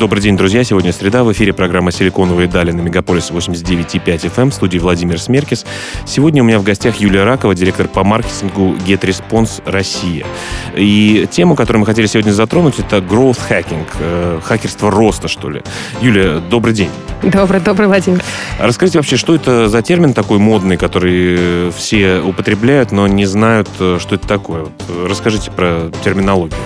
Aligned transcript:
Добрый 0.00 0.22
день, 0.22 0.34
друзья. 0.34 0.64
Сегодня 0.64 0.94
среда. 0.94 1.24
В 1.24 1.32
эфире 1.32 1.52
программа 1.52 1.92
«Силиконовые 1.92 2.48
дали» 2.48 2.72
на 2.72 2.80
Мегаполис 2.80 3.30
89.5 3.30 4.34
FM 4.34 4.48
в 4.48 4.54
студии 4.54 4.78
Владимир 4.78 5.20
Смеркис. 5.20 5.66
Сегодня 6.06 6.42
у 6.42 6.46
меня 6.46 6.58
в 6.58 6.62
гостях 6.62 6.96
Юлия 6.96 7.24
Ракова, 7.24 7.54
директор 7.54 7.86
по 7.86 8.02
маркетингу 8.02 8.76
GetResponse 8.86 9.60
Россия. 9.66 10.24
И 10.74 11.28
тему, 11.30 11.54
которую 11.54 11.80
мы 11.80 11.86
хотели 11.86 12.06
сегодня 12.06 12.32
затронуть, 12.32 12.78
это 12.78 12.96
growth 12.96 13.40
hacking, 13.50 13.86
э, 13.98 14.40
хакерство 14.42 14.90
роста, 14.90 15.28
что 15.28 15.50
ли. 15.50 15.60
Юлия, 16.00 16.38
добрый 16.38 16.72
день. 16.72 16.88
Добрый, 17.22 17.60
добрый, 17.60 17.86
Владимир. 17.86 18.22
Расскажите 18.58 19.00
вообще, 19.00 19.18
что 19.18 19.34
это 19.34 19.68
за 19.68 19.82
термин 19.82 20.14
такой 20.14 20.38
модный, 20.38 20.78
который 20.78 21.70
все 21.72 22.20
употребляют, 22.20 22.90
но 22.90 23.06
не 23.06 23.26
знают, 23.26 23.68
э, 23.78 23.98
что 24.00 24.14
это 24.14 24.26
такое? 24.26 24.62
Вот 24.62 24.82
э, 24.88 25.06
расскажите 25.10 25.50
про 25.50 25.90
терминологию. 26.02 26.58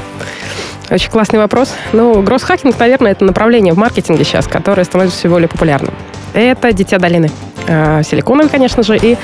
Очень 0.90 1.10
классный 1.10 1.38
вопрос. 1.38 1.72
Ну, 1.92 2.22
гросс-хакинг, 2.22 2.78
наверное, 2.78 3.12
это 3.12 3.24
направление 3.24 3.72
в 3.72 3.78
маркетинге 3.78 4.24
сейчас, 4.24 4.46
которое 4.46 4.84
становится 4.84 5.18
все 5.18 5.28
более 5.28 5.48
популярным. 5.48 5.94
Это 6.34 6.72
дитя 6.72 6.98
долины. 6.98 7.30
Э, 7.66 8.02
силиконовый, 8.02 8.50
конечно 8.50 8.82
же, 8.82 8.96
и 8.96 9.16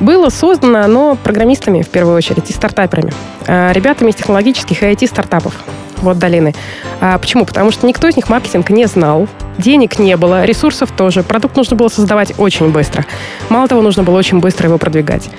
было 0.00 0.30
создано 0.30 0.80
оно 0.80 1.16
программистами, 1.16 1.82
в 1.82 1.88
первую 1.88 2.16
очередь, 2.16 2.48
и 2.50 2.52
стартаперами. 2.52 3.12
Э, 3.46 3.72
ребятами 3.72 4.10
из 4.10 4.16
технологических 4.16 4.82
и 4.82 4.86
IT-стартапов 4.86 5.54
вот 5.98 6.18
долины. 6.18 6.54
А 7.00 7.18
почему? 7.18 7.44
Потому 7.44 7.70
что 7.70 7.86
никто 7.86 8.08
из 8.08 8.16
них 8.16 8.28
маркетинг 8.28 8.70
не 8.70 8.86
знал, 8.86 9.28
денег 9.58 9.98
не 9.98 10.16
было, 10.16 10.44
ресурсов 10.44 10.90
тоже. 10.92 11.22
Продукт 11.22 11.56
нужно 11.56 11.76
было 11.76 11.88
создавать 11.88 12.34
очень 12.38 12.70
быстро. 12.70 13.04
Мало 13.48 13.68
того, 13.68 13.82
нужно 13.82 14.02
было 14.02 14.16
очень 14.16 14.40
быстро 14.40 14.68
его 14.68 14.78
продвигать. 14.78 15.30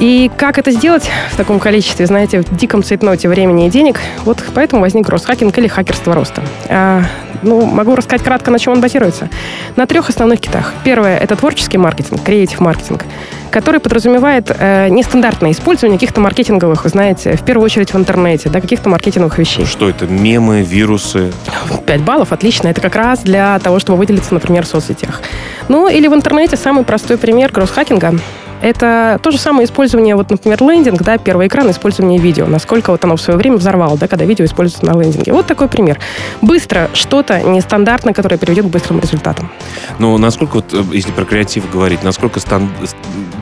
И 0.00 0.30
как 0.36 0.58
это 0.58 0.70
сделать 0.70 1.10
в 1.32 1.36
таком 1.36 1.58
количестве, 1.58 2.06
знаете, 2.06 2.40
в 2.40 2.56
диком 2.56 2.82
цейтноте 2.82 3.28
времени 3.28 3.66
и 3.66 3.70
денег, 3.70 4.00
вот 4.24 4.42
поэтому 4.54 4.82
возник 4.82 5.08
Росхакинг 5.08 5.58
или 5.58 5.66
хакерство 5.66 6.14
роста. 6.14 6.42
А, 6.68 7.02
ну, 7.42 7.66
могу 7.66 7.96
рассказать 7.96 8.22
кратко, 8.22 8.50
на 8.50 8.58
чем 8.58 8.74
он 8.74 8.80
базируется. 8.80 9.28
На 9.74 9.86
трех 9.86 10.08
основных 10.08 10.40
китах. 10.40 10.72
Первое– 10.84 11.18
это 11.18 11.34
творческий 11.34 11.78
маркетинг, 11.78 12.22
креатив 12.22 12.60
маркетинг, 12.60 13.04
который 13.50 13.80
подразумевает 13.80 14.54
э, 14.56 14.88
нестандартное 14.88 15.50
использование 15.50 15.98
каких-то 15.98 16.20
маркетинговых, 16.20 16.86
знаете, 16.86 17.36
в 17.36 17.42
первую 17.42 17.64
очередь 17.64 17.92
в 17.92 17.96
интернете, 17.96 18.48
да, 18.50 18.60
каких-то 18.60 18.88
маркетинговых 18.88 19.38
вещей. 19.38 19.64
Что 19.64 19.88
это? 19.88 20.06
Мемы, 20.06 20.62
вирусы? 20.62 21.32
Пять 21.86 22.02
баллов, 22.02 22.32
отлично. 22.32 22.68
Это 22.68 22.80
как 22.80 22.94
раз 22.94 23.20
для 23.20 23.58
того, 23.58 23.80
чтобы 23.80 23.98
выделиться, 23.98 24.32
например, 24.32 24.64
в 24.64 24.68
соцсетях. 24.68 25.22
Ну, 25.68 25.88
или 25.88 26.06
в 26.06 26.14
интернете 26.14 26.56
самый 26.56 26.84
простой 26.84 27.18
пример 27.18 27.50
кросс-хакинга 27.50 28.20
это 28.62 29.20
то 29.22 29.30
же 29.30 29.38
самое 29.38 29.66
использование, 29.66 30.16
вот, 30.16 30.30
например, 30.30 30.60
лендинг, 30.62 31.02
да, 31.02 31.18
первый 31.18 31.46
экран, 31.48 31.70
использование 31.70 32.18
видео. 32.18 32.46
Насколько 32.46 32.90
вот 32.90 33.04
оно 33.04 33.16
в 33.16 33.20
свое 33.20 33.38
время 33.38 33.56
взорвало, 33.56 33.96
да, 33.96 34.08
когда 34.08 34.24
видео 34.24 34.44
используется 34.44 34.86
на 34.86 34.98
лендинге. 35.00 35.32
Вот 35.32 35.46
такой 35.46 35.68
пример. 35.68 35.98
Быстро 36.42 36.90
что-то 36.92 37.40
нестандартное, 37.40 38.12
которое 38.12 38.38
приведет 38.38 38.66
к 38.66 38.68
быстрым 38.68 39.00
результатам. 39.00 39.50
Ну, 39.98 40.16
насколько, 40.18 40.56
вот, 40.56 40.72
э, 40.72 40.82
если 40.92 41.12
про 41.12 41.24
креатив 41.24 41.70
говорить, 41.70 42.02
насколько 42.02 42.40
стан... 42.40 42.68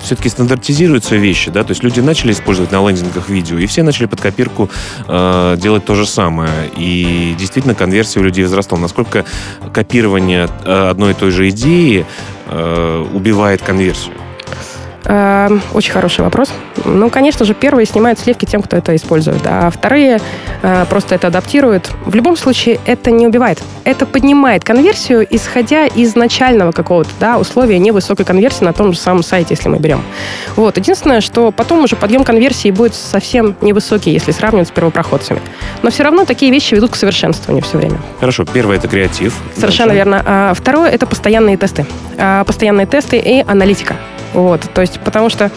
все-таки 0.02 0.28
стандартизируются 0.28 1.16
вещи, 1.16 1.50
да, 1.50 1.62
то 1.62 1.70
есть 1.70 1.82
люди 1.82 2.00
начали 2.00 2.32
использовать 2.32 2.72
на 2.72 2.86
лендингах 2.86 3.28
видео, 3.28 3.58
и 3.58 3.66
все 3.66 3.82
начали 3.82 4.06
под 4.06 4.20
копирку 4.20 4.70
э, 5.08 5.56
делать 5.58 5.84
то 5.84 5.94
же 5.94 6.06
самое. 6.06 6.50
И 6.76 7.34
действительно 7.38 7.74
конверсия 7.74 8.20
у 8.20 8.22
людей 8.22 8.44
возрастала. 8.44 8.80
Насколько 8.80 9.24
копирование 9.72 10.48
э, 10.64 10.88
одной 10.90 11.12
и 11.12 11.14
той 11.14 11.30
же 11.30 11.48
идеи 11.48 12.06
э, 12.46 13.06
убивает 13.12 13.62
конверсию? 13.62 14.14
Эм, 15.08 15.62
очень 15.72 15.92
хороший 15.92 16.22
вопрос. 16.22 16.50
Ну, 16.84 17.10
конечно 17.10 17.44
же, 17.44 17.54
первые 17.54 17.86
снимают 17.86 18.18
сливки 18.18 18.44
тем, 18.44 18.60
кто 18.60 18.76
это 18.76 18.94
использует, 18.96 19.40
а 19.44 19.70
вторые 19.70 20.20
э, 20.62 20.84
просто 20.90 21.14
это 21.14 21.28
адаптируют. 21.28 21.92
В 22.04 22.14
любом 22.16 22.36
случае, 22.36 22.80
это 22.86 23.12
не 23.12 23.26
убивает. 23.26 23.62
Это 23.84 24.04
поднимает 24.04 24.64
конверсию, 24.64 25.24
исходя 25.30 25.86
из 25.86 26.16
начального 26.16 26.72
какого-то 26.72 27.10
да, 27.20 27.38
условия 27.38 27.78
невысокой 27.78 28.24
конверсии 28.24 28.64
на 28.64 28.72
том 28.72 28.92
же 28.92 28.98
самом 28.98 29.22
сайте, 29.22 29.54
если 29.54 29.68
мы 29.68 29.78
берем. 29.78 30.02
Вот. 30.56 30.76
Единственное, 30.76 31.20
что 31.20 31.52
потом 31.52 31.84
уже 31.84 31.94
подъем 31.94 32.24
конверсии 32.24 32.72
будет 32.72 32.94
совсем 32.94 33.54
невысокий, 33.60 34.10
если 34.10 34.32
сравнивать 34.32 34.68
с 34.68 34.70
первопроходцами. 34.72 35.40
Но 35.82 35.90
все 35.90 36.02
равно 36.02 36.24
такие 36.24 36.50
вещи 36.50 36.74
ведут 36.74 36.90
к 36.90 36.96
совершенствованию 36.96 37.62
все 37.62 37.78
время. 37.78 38.00
Хорошо. 38.18 38.44
Первое— 38.44 38.76
это 38.78 38.88
креатив. 38.88 39.34
Совершенно 39.54 39.90
Дальше. 39.90 39.96
верно. 39.98 40.22
А 40.26 40.54
второе— 40.54 40.90
это 40.92 41.06
постоянные 41.06 41.56
тесты. 41.56 41.86
А 42.18 42.42
постоянные 42.42 42.86
тесты 42.86 43.18
и 43.18 43.44
аналитика. 43.46 43.94
Вот, 44.36 44.60
то 44.74 44.82
есть, 44.82 45.00
потому 45.00 45.30
что 45.30 45.50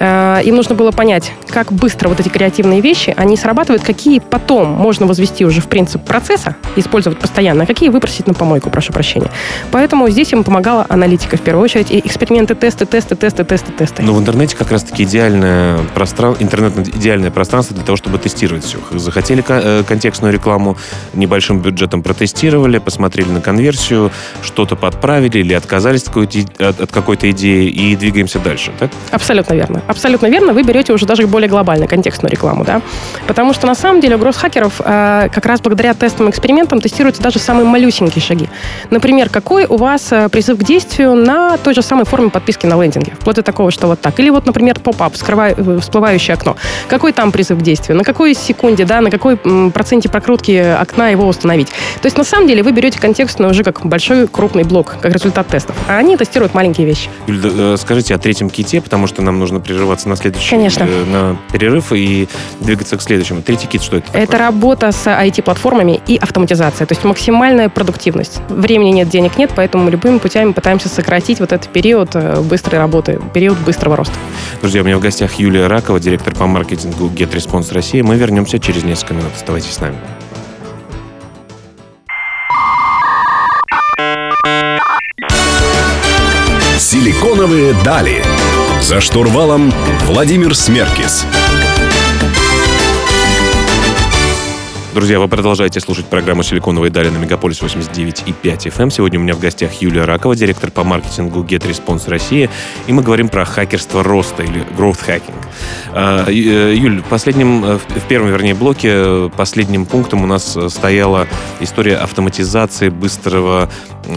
им 0.00 0.56
нужно 0.56 0.74
было 0.74 0.90
понять, 0.90 1.32
как 1.48 1.72
быстро 1.72 2.08
вот 2.08 2.20
эти 2.20 2.28
креативные 2.28 2.80
вещи, 2.80 3.14
они 3.16 3.36
срабатывают, 3.36 3.82
какие 3.82 4.18
потом 4.18 4.68
можно 4.68 5.06
возвести 5.06 5.44
уже 5.44 5.60
в 5.60 5.68
принцип 5.68 6.04
процесса, 6.04 6.56
использовать 6.76 7.18
постоянно, 7.18 7.64
а 7.64 7.66
какие 7.66 7.88
выбросить 7.88 8.26
на 8.26 8.34
помойку, 8.34 8.70
прошу 8.70 8.92
прощения. 8.92 9.30
Поэтому 9.70 10.08
здесь 10.10 10.32
им 10.32 10.44
помогала 10.44 10.84
аналитика 10.88 11.36
в 11.36 11.40
первую 11.40 11.64
очередь, 11.64 11.90
и 11.90 11.98
эксперименты, 11.98 12.54
тесты, 12.54 12.86
тесты, 12.86 13.16
тесты, 13.16 13.44
тесты, 13.44 13.72
тесты. 13.72 14.02
Но 14.02 14.14
в 14.14 14.20
интернете 14.20 14.56
как 14.56 14.70
раз-таки 14.70 15.04
идеальное 15.04 15.78
пространство, 15.94 16.42
интернет 16.42 16.88
идеальное 16.88 17.30
пространство 17.30 17.76
для 17.76 17.84
того, 17.84 17.96
чтобы 17.96 18.18
тестировать 18.18 18.64
все. 18.64 18.78
Захотели 18.92 19.44
э, 19.46 19.84
контекстную 19.86 20.32
рекламу, 20.32 20.76
небольшим 21.14 21.60
бюджетом 21.60 22.02
протестировали, 22.02 22.78
посмотрели 22.78 23.28
на 23.28 23.40
конверсию, 23.40 24.10
что-то 24.42 24.76
подправили 24.76 25.38
или 25.38 25.52
отказались 25.52 26.04
от 26.04 26.90
какой-то 26.90 27.30
идеи 27.30 27.68
и 27.68 27.96
двигаемся 27.96 28.38
дальше, 28.38 28.72
так? 28.78 28.90
Абсолютно 29.10 29.54
верно 29.54 29.82
абсолютно 29.94 30.26
верно, 30.26 30.52
вы 30.52 30.62
берете 30.62 30.92
уже 30.92 31.06
даже 31.06 31.26
более 31.26 31.48
глобально 31.48 31.86
контекстную 31.86 32.30
рекламу, 32.30 32.64
да, 32.64 32.82
потому 33.26 33.52
что 33.52 33.66
на 33.66 33.74
самом 33.74 34.00
деле 34.00 34.16
у 34.16 34.18
гросс-хакеров 34.18 34.80
э, 34.84 35.28
как 35.32 35.46
раз 35.46 35.60
благодаря 35.60 35.94
тестовым 35.94 36.30
экспериментам 36.30 36.80
тестируются 36.80 37.22
даже 37.22 37.38
самые 37.38 37.66
малюсенькие 37.66 38.22
шаги. 38.22 38.48
Например, 38.90 39.28
какой 39.28 39.66
у 39.66 39.76
вас 39.76 40.12
э, 40.12 40.28
призыв 40.28 40.58
к 40.58 40.64
действию 40.64 41.14
на 41.14 41.56
той 41.58 41.74
же 41.74 41.82
самой 41.82 42.04
форме 42.04 42.30
подписки 42.30 42.66
на 42.66 42.82
лендинге, 42.82 43.12
вплоть 43.18 43.36
до 43.36 43.42
такого, 43.42 43.70
что 43.70 43.86
вот 43.86 44.00
так. 44.00 44.18
Или 44.20 44.30
вот, 44.30 44.46
например, 44.46 44.80
поп-ап, 44.80 45.14
э, 45.14 45.78
всплывающее 45.80 46.34
окно. 46.34 46.56
Какой 46.88 47.12
там 47.12 47.32
призыв 47.32 47.58
к 47.58 47.62
действию? 47.62 47.96
На 47.96 48.04
какой 48.04 48.34
секунде, 48.34 48.84
да, 48.84 49.00
на 49.00 49.10
какой 49.10 49.36
проценте 49.70 50.08
прокрутки 50.08 50.76
окна 50.80 51.08
его 51.08 51.26
установить? 51.26 51.68
То 51.68 52.06
есть, 52.06 52.18
на 52.18 52.24
самом 52.24 52.48
деле, 52.48 52.62
вы 52.62 52.72
берете 52.72 52.98
контекстную 52.98 53.50
уже 53.50 53.62
как 53.62 53.86
большой 53.86 54.26
крупный 54.26 54.64
блок, 54.64 54.96
как 55.00 55.12
результат 55.12 55.46
тестов. 55.46 55.76
А 55.88 55.98
они 55.98 56.16
тестируют 56.16 56.54
маленькие 56.54 56.86
вещи. 56.86 57.08
Юль, 57.26 57.40
э, 57.44 57.76
скажите 57.78 58.14
о 58.14 58.18
третьем 58.18 58.50
ките, 58.50 58.80
потому 58.80 59.06
что 59.06 59.22
нам 59.22 59.38
нужно 59.38 59.60
прерываться 59.74 60.08
на 60.08 60.16
следующий 60.16 60.50
Конечно. 60.50 60.84
Э, 60.84 61.04
на 61.04 61.36
перерыв 61.52 61.92
и 61.92 62.28
двигаться 62.60 62.96
к 62.96 63.02
следующему. 63.02 63.42
Третий 63.42 63.66
кит, 63.66 63.82
что 63.82 63.96
это 63.96 64.06
такое? 64.06 64.22
Это 64.22 64.38
работа 64.38 64.92
с 64.92 65.06
IT-платформами 65.06 66.00
и 66.06 66.16
автоматизация, 66.16 66.86
то 66.86 66.92
есть 66.92 67.04
максимальная 67.04 67.68
продуктивность. 67.68 68.40
Времени 68.48 68.90
нет, 68.90 69.08
денег 69.08 69.36
нет, 69.36 69.50
поэтому 69.54 69.90
любыми 69.90 70.18
путями 70.18 70.52
пытаемся 70.52 70.88
сократить 70.88 71.40
вот 71.40 71.52
этот 71.52 71.68
период 71.68 72.10
э, 72.14 72.40
быстрой 72.40 72.78
работы, 72.78 73.20
период 73.32 73.58
быстрого 73.58 73.96
роста. 73.96 74.14
Друзья, 74.60 74.82
у 74.82 74.84
меня 74.84 74.96
в 74.96 75.00
гостях 75.00 75.34
Юлия 75.34 75.66
Ракова, 75.66 75.98
директор 75.98 76.34
по 76.34 76.46
маркетингу 76.46 77.08
GetResponse 77.08 77.74
России. 77.74 78.00
Мы 78.00 78.16
вернемся 78.16 78.58
через 78.58 78.84
несколько 78.84 79.14
минут. 79.14 79.32
Оставайтесь 79.34 79.72
с 79.72 79.80
нами. 79.80 79.96
Силиконовые 86.78 87.74
дали. 87.84 88.22
За 88.84 89.00
штурвалом 89.00 89.72
Владимир 90.02 90.54
Смеркис. 90.54 91.24
Друзья, 94.92 95.18
вы 95.18 95.26
продолжаете 95.26 95.80
слушать 95.80 96.04
программу 96.04 96.42
«Силиконовые 96.42 96.90
дали» 96.90 97.08
на 97.08 97.16
Мегаполис 97.16 97.62
89,5 97.62 98.34
FM. 98.42 98.82
Эм. 98.82 98.90
Сегодня 98.90 99.18
у 99.18 99.22
меня 99.22 99.32
в 99.32 99.40
гостях 99.40 99.72
Юлия 99.80 100.04
Ракова, 100.04 100.36
директор 100.36 100.70
по 100.70 100.84
маркетингу 100.84 101.42
GetResponse 101.44 102.10
Россия. 102.10 102.50
И 102.86 102.92
мы 102.92 103.02
говорим 103.02 103.30
про 103.30 103.46
хакерство 103.46 104.04
роста 104.04 104.42
или 104.42 104.62
growth 104.76 105.00
hacking. 105.08 105.34
А, 105.94 106.26
э, 106.28 106.74
Юль, 106.76 107.02
последним, 107.08 107.64
э, 107.64 107.78
в 107.78 108.06
первом, 108.06 108.28
вернее, 108.28 108.54
блоке, 108.54 109.30
последним 109.34 109.86
пунктом 109.86 110.22
у 110.22 110.26
нас 110.26 110.58
стояла 110.68 111.26
история 111.60 111.96
автоматизации 111.96 112.90
быстрого, 112.90 113.70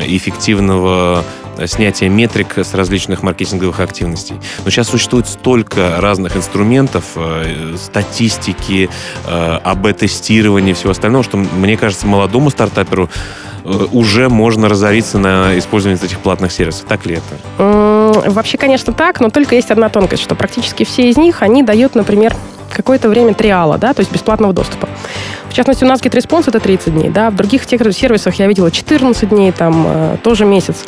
эффективного 0.06 1.24
снятия 1.66 2.10
метрик 2.10 2.58
с 2.58 2.74
различных 2.74 3.24
маркетинговых 3.24 3.80
активностей. 3.80 4.36
Но 4.66 4.70
сейчас 4.70 4.90
существует 4.90 5.28
столько 5.28 6.00
разных 6.00 6.36
инструментов, 6.36 7.06
э, 7.16 7.76
статистики, 7.78 8.90
АБ-тестирования, 9.26 10.58
оборудования 10.58 10.72
и 10.72 10.74
всего 10.74 10.92
остального, 10.92 11.24
что, 11.24 11.38
мне 11.38 11.78
кажется, 11.78 12.08
молодому 12.08 12.50
стартаперу 12.50 13.10
э, 13.64 13.86
уже 13.92 14.30
можно 14.30 14.70
разориться 14.70 15.18
на 15.20 15.58
использование 15.58 16.02
этих 16.04 16.20
платных 16.20 16.52
сервисов. 16.52 16.86
Так 16.88 17.06
ли 17.06 17.16
это? 17.16 18.24
Вообще, 18.28 18.58
конечно, 18.58 18.94
так, 18.94 19.20
но 19.20 19.30
только 19.30 19.56
есть 19.56 19.72
одна 19.72 19.90
тонкость, 19.90 20.24
что 20.24 20.36
практически 20.36 20.84
все 20.84 21.10
из 21.10 21.18
них, 21.18 21.42
они 21.42 21.64
дают, 21.64 21.96
например, 21.96 22.36
какое-то 22.72 23.10
время 23.10 23.34
триала, 23.34 23.78
да, 23.78 23.94
то 23.94 24.02
есть 24.02 24.12
бесплатного 24.12 24.54
доступа 24.54 24.90
частности, 25.58 25.84
у 25.84 25.88
нас 25.88 26.02
GetResponse 26.02 26.50
это 26.50 26.60
30 26.60 26.94
дней, 26.94 27.10
да, 27.10 27.32
в 27.32 27.36
других 27.36 27.66
тех 27.66 27.82
сервисах 27.92 28.36
я 28.36 28.46
видела 28.46 28.70
14 28.70 29.28
дней, 29.28 29.52
там 29.52 29.86
э, 29.88 30.18
тоже 30.24 30.46
месяц. 30.46 30.86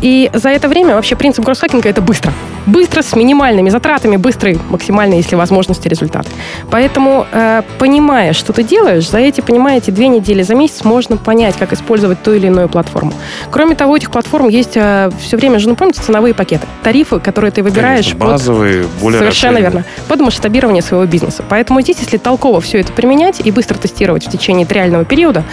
И 0.00 0.30
за 0.32 0.48
это 0.48 0.68
время 0.68 0.94
вообще 0.94 1.16
принцип 1.16 1.44
гросс-хакинга 1.44 1.88
это 1.88 2.00
быстро. 2.00 2.32
Быстро, 2.66 3.02
с 3.02 3.16
минимальными 3.16 3.70
затратами, 3.70 4.16
быстрый, 4.16 4.58
максимальный, 4.68 5.16
если 5.16 5.34
возможности, 5.34 5.88
результат. 5.88 6.26
Поэтому, 6.70 7.26
э, 7.32 7.62
понимая, 7.78 8.32
что 8.32 8.52
ты 8.52 8.62
делаешь, 8.62 9.08
за 9.08 9.18
эти, 9.18 9.40
понимаете, 9.40 9.92
две 9.92 10.08
недели 10.08 10.42
за 10.42 10.54
месяц 10.54 10.84
можно 10.84 11.16
понять, 11.16 11.56
как 11.56 11.72
использовать 11.72 12.22
ту 12.22 12.32
или 12.32 12.46
иную 12.46 12.68
платформу. 12.68 13.12
Кроме 13.50 13.74
того, 13.74 13.92
у 13.92 13.96
этих 13.96 14.10
платформ 14.10 14.48
есть 14.48 14.72
э, 14.76 15.10
все 15.20 15.36
время 15.36 15.58
же, 15.58 15.68
ну, 15.68 15.74
помните, 15.74 16.02
ценовые 16.02 16.34
пакеты, 16.34 16.66
тарифы, 16.82 17.18
которые 17.18 17.50
ты 17.50 17.62
выбираешь. 17.62 18.06
Конечно, 18.06 18.26
базовые, 18.26 18.82
под, 18.84 18.92
более 19.00 19.18
Совершенно 19.20 19.54
расширенные. 19.54 19.82
верно. 19.82 19.84
Под 20.08 20.20
масштабирование 20.20 20.82
своего 20.82 21.06
бизнеса. 21.06 21.42
Поэтому 21.48 21.80
здесь, 21.80 21.98
если 22.00 22.18
толково 22.18 22.60
все 22.60 22.80
это 22.80 22.92
применять 22.92 23.40
и 23.44 23.50
быстро 23.50 23.76
тестировать 23.76 24.26
в 24.26 24.30
течение 24.30 24.66
реального 24.68 25.04
периода, 25.04 25.44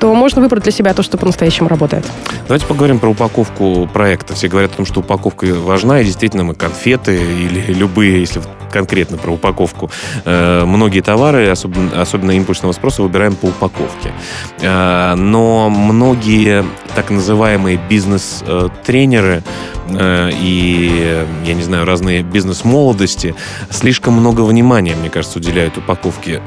то 0.00 0.12
можно 0.14 0.42
выбрать 0.42 0.64
для 0.64 0.72
себя 0.72 0.92
то, 0.94 1.02
что 1.02 1.16
по-настоящему 1.16 1.68
работает. 1.68 2.04
Давайте 2.48 2.66
поговорим 2.66 2.98
про 2.98 3.08
упаковку 3.08 3.88
проекта. 3.96 4.34
Все 4.34 4.48
говорят 4.48 4.72
о 4.72 4.76
том, 4.76 4.84
что 4.84 5.00
упаковка 5.00 5.46
важна, 5.54 6.02
и 6.02 6.04
действительно 6.04 6.44
мы 6.44 6.54
конфеты 6.54 7.16
или 7.16 7.72
любые, 7.72 8.20
если 8.20 8.42
конкретно 8.70 9.16
про 9.16 9.32
упаковку, 9.32 9.90
э, 10.26 10.64
многие 10.66 11.00
товары, 11.00 11.48
особенно, 11.48 12.02
особенно 12.02 12.32
импульсного 12.32 12.72
спроса, 12.72 13.02
выбираем 13.02 13.34
по 13.34 13.46
упаковке. 13.46 14.12
Э, 14.60 15.14
но 15.14 15.70
многие 15.70 16.62
так 16.94 17.08
называемые 17.10 17.80
бизнес-тренеры 17.88 19.42
э, 19.88 20.30
и, 20.42 21.24
я 21.46 21.54
не 21.54 21.62
знаю, 21.62 21.86
разные 21.86 22.22
бизнес-молодости 22.22 23.34
слишком 23.70 24.12
много 24.12 24.42
внимания, 24.42 24.94
мне 24.94 25.08
кажется, 25.08 25.38
уделяют 25.38 25.78
упаковке. 25.78 26.42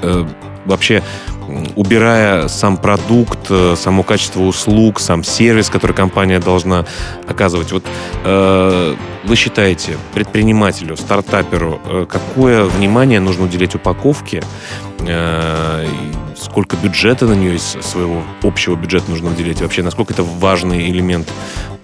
Вообще 0.65 1.01
убирая 1.75 2.47
сам 2.47 2.77
продукт, 2.77 3.47
э, 3.49 3.75
само 3.77 4.03
качество 4.03 4.41
услуг, 4.41 4.99
сам 4.99 5.23
сервис, 5.23 5.69
который 5.69 5.95
компания 5.95 6.39
должна 6.39 6.85
оказывать. 7.27 7.71
Вот 7.71 7.83
э, 8.23 8.95
вы 9.23 9.35
считаете 9.35 9.97
предпринимателю, 10.13 10.97
стартаперу, 10.97 11.79
э, 11.85 12.05
какое 12.09 12.65
внимание 12.65 13.19
нужно 13.19 13.45
уделять 13.45 13.75
упаковке? 13.75 14.41
Э, 15.07 15.85
сколько 16.39 16.77
бюджета 16.77 17.25
на 17.25 17.33
нее 17.33 17.55
из 17.55 17.77
своего 17.81 18.23
общего 18.43 18.75
бюджета 18.75 19.09
нужно 19.11 19.29
уделять? 19.29 19.61
Вообще, 19.61 19.83
насколько 19.83 20.13
это 20.13 20.23
важный 20.23 20.89
элемент 20.89 21.27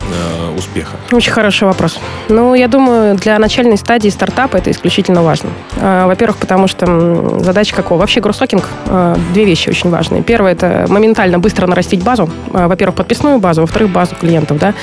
э, 0.01 0.57
успеха? 0.57 0.95
Очень 1.11 1.31
хороший 1.31 1.65
вопрос. 1.65 1.99
Ну, 2.29 2.53
я 2.53 2.67
думаю, 2.67 3.15
для 3.15 3.37
начальной 3.39 3.77
стадии 3.77 4.09
стартапа 4.09 4.57
это 4.57 4.71
исключительно 4.71 5.23
важно. 5.23 5.49
А, 5.77 6.07
во-первых, 6.07 6.37
потому 6.37 6.67
что 6.67 7.39
задача 7.43 7.75
какого? 7.75 7.99
Вообще, 7.99 8.21
гроссокинг 8.21 8.67
а, 8.87 9.17
две 9.33 9.45
вещи 9.45 9.69
очень 9.69 9.89
важные. 9.89 10.23
Первое, 10.23 10.53
это 10.53 10.85
моментально 10.89 11.39
быстро 11.39 11.67
нарастить 11.67 12.03
базу. 12.03 12.29
А, 12.53 12.67
во-первых, 12.67 12.95
подписную 12.95 13.39
базу, 13.39 13.61
во-вторых, 13.61 13.89
базу 13.89 14.15
клиентов, 14.15 14.59
да. 14.59 14.73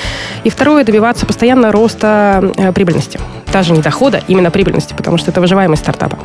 И 0.43 0.49
второе, 0.49 0.83
добиваться 0.83 1.25
постоянно 1.25 1.71
роста 1.71 2.71
прибыльности. 2.73 3.19
Даже 3.53 3.71
не 3.71 3.81
дохода, 3.81 4.21
именно 4.27 4.49
прибыльности, 4.49 4.95
потому 4.95 5.17
что 5.17 5.29
это 5.29 5.39
выживаемость 5.39 5.83
стартапа. 5.83 6.17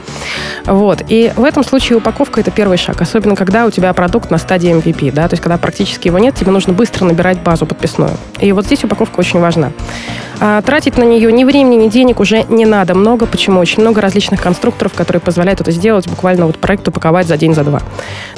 Вот. 0.65 1.03
И 1.09 1.31
в 1.37 1.45
этом 1.45 1.63
случае 1.63 1.99
упаковка– 1.99 2.41
это 2.43 2.51
первый 2.51 2.79
шаг. 2.79 3.01
Особенно, 3.03 3.37
когда 3.37 3.67
у 3.67 3.71
тебя 3.71 3.93
продукт 3.93 4.31
на 4.31 4.39
стадии 4.39 4.75
MVP, 4.75 5.13
да, 5.13 5.29
то 5.29 5.35
есть 5.35 5.43
когда 5.43 5.59
практически 5.59 6.09
его 6.09 6.19
нет, 6.19 6.35
тебе 6.35 6.51
нужно 6.51 6.73
быстро 6.73 7.05
набирать 7.05 7.43
базу 7.43 7.67
подписную. 7.67 8.13
И 8.41 8.51
вот 8.53 8.65
здесь 8.65 8.83
упаковка 8.83 9.21
очень 9.21 9.41
важна. 9.41 9.73
А, 10.41 10.63
тратить 10.63 10.97
на 10.97 11.03
нее 11.03 11.33
ни 11.33 11.45
времени, 11.45 11.85
ни 11.85 11.89
денег 11.89 12.21
уже 12.21 12.45
не 12.45 12.65
надо 12.65 12.95
много. 12.95 13.27
Почему? 13.27 13.61
Очень 13.61 13.83
много 13.83 14.01
различных 14.01 14.41
конструкторов, 14.41 14.95
которые 14.95 15.21
позволяют 15.21 15.61
это 15.61 15.71
сделать, 15.73 16.07
буквально 16.09 16.47
вот 16.47 16.59
проект 16.59 16.87
упаковать 16.87 17.27
за 17.27 17.37
день, 17.37 17.55
за 17.55 17.65
два. 17.65 17.81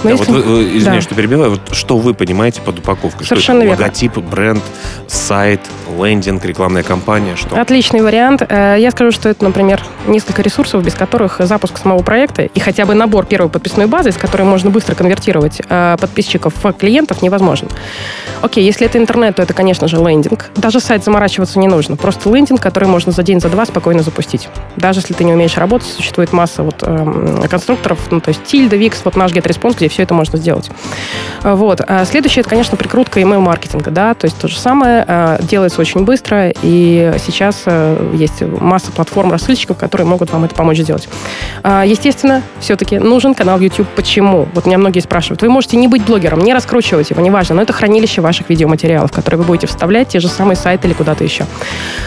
Но 0.03 0.11
да, 0.11 0.11
если... 0.11 0.33
вот 0.33 0.45
вы, 0.45 0.63
извиняюсь, 0.77 0.85
да. 1.05 1.11
что 1.11 1.15
перебиваю. 1.15 1.51
Вот 1.51 1.61
что 1.73 1.99
вы 1.99 2.15
понимаете 2.15 2.61
под 2.61 2.79
упаковкой? 2.79 3.27
Совершенно 3.27 3.61
что 3.61 3.73
это? 3.73 3.77
верно. 3.79 3.85
Логотип, 3.85 4.19
бренд, 4.19 4.63
сайт, 5.07 5.61
лендинг, 5.99 6.45
рекламная 6.45 6.83
кампания? 6.83 7.37
Что? 7.37 7.61
Отличный 7.61 8.03
вариант. 8.03 8.43
Э, 8.49 8.77
я 8.79 8.91
скажу, 8.91 9.11
что 9.11 9.29
это, 9.29 9.45
например, 9.45 9.83
несколько 10.07 10.43
ресурсов, 10.43 10.85
без 10.85 10.95
которых 10.95 11.37
запуск 11.41 11.79
самого 11.79 12.03
проекта 12.03 12.43
и 12.43 12.61
хотя 12.61 12.87
бы 12.87 12.95
набор 12.95 13.27
первой 13.27 13.51
подписной 13.51 13.87
базы, 13.87 14.11
из 14.11 14.17
которой 14.17 14.43
можно 14.43 14.71
быстро 14.71 14.95
конвертировать 14.95 15.61
э, 15.69 15.97
подписчиков 16.01 16.55
в 16.63 16.73
клиентов, 16.73 17.23
невозможен. 17.23 17.69
Окей, 18.43 18.65
если 18.65 18.87
это 18.87 18.99
интернет, 18.99 19.37
то 19.37 19.43
это, 19.43 19.53
конечно 19.53 19.87
же, 19.89 19.97
лендинг. 19.97 20.51
Даже 20.57 20.81
сайт 20.81 21.05
заморачиваться 21.05 21.59
не 21.59 21.69
нужно. 21.69 21.90
Просто 21.97 22.31
лендинг, 22.31 22.61
который 22.61 22.89
можно 22.89 23.13
за 23.13 23.23
день, 23.23 23.41
за 23.41 23.49
два 23.49 23.65
спокойно 23.67 24.03
запустить. 24.03 24.49
Даже 24.77 25.01
если 25.01 25.15
ты 25.15 25.25
не 25.25 25.33
умеешь 25.33 25.57
работать, 25.57 25.89
существует 25.89 26.33
масса 26.33 26.63
вот, 26.63 26.77
э, 26.83 27.47
конструкторов, 27.49 27.99
ну, 28.11 28.21
то 28.21 28.29
есть 28.31 28.43
Tilda, 28.43 28.79
Wix, 28.79 28.99
вот 29.05 29.17
наш 29.17 29.33
GetResponse, 29.33 29.77
где 29.77 29.89
все 29.89 30.03
это 30.03 30.15
можно 30.15 30.39
сделать. 30.39 30.71
Вот. 31.43 31.81
А 31.87 32.05
следующее, 32.05 32.41
это, 32.41 32.51
конечно, 32.51 32.77
прикрутка 32.77 33.21
email-маркетинга, 33.21 33.91
да, 33.91 34.15
то 34.15 34.27
есть 34.27 34.39
то 34.39 34.49
же 34.49 34.59
самое, 34.59 35.05
э, 35.07 35.39
делается 35.43 35.81
очень 35.81 36.05
быстро, 36.05 36.53
и 36.63 37.15
сейчас 37.19 37.63
э, 37.67 38.15
есть 38.15 38.43
масса 38.43 38.93
платформ 38.93 39.31
рассыльщиков, 39.33 39.77
которые 39.77 40.07
могут 40.07 40.31
вам 40.31 40.45
это 40.45 40.55
помочь 40.55 40.79
сделать. 40.79 41.09
А, 41.63 41.85
естественно, 41.85 42.43
все-таки 42.61 42.99
нужен 42.99 43.35
канал 43.35 43.59
YouTube. 43.61 43.89
Почему? 43.97 44.49
Вот 44.55 44.67
меня 44.67 44.79
многие 44.79 45.01
спрашивают. 45.01 45.43
Вы 45.43 45.49
можете 45.49 45.77
не 45.77 45.89
быть 45.89 46.05
блогером, 46.05 46.41
не 46.41 46.55
раскручивать 46.55 47.11
его, 47.11 47.23
неважно, 47.23 47.57
но 47.57 47.63
это 47.63 47.73
хранилище 47.73 48.21
ваших 48.21 48.49
видеоматериалов, 48.49 49.13
которые 49.13 49.39
вы 49.39 49.45
будете 49.45 49.67
вставлять, 49.67 50.09
те 50.09 50.21
же 50.21 50.29
самые 50.29 50.57
сайты 50.57 50.89
или 50.89 50.95
куда-то 50.95 51.25
еще. 51.25 51.47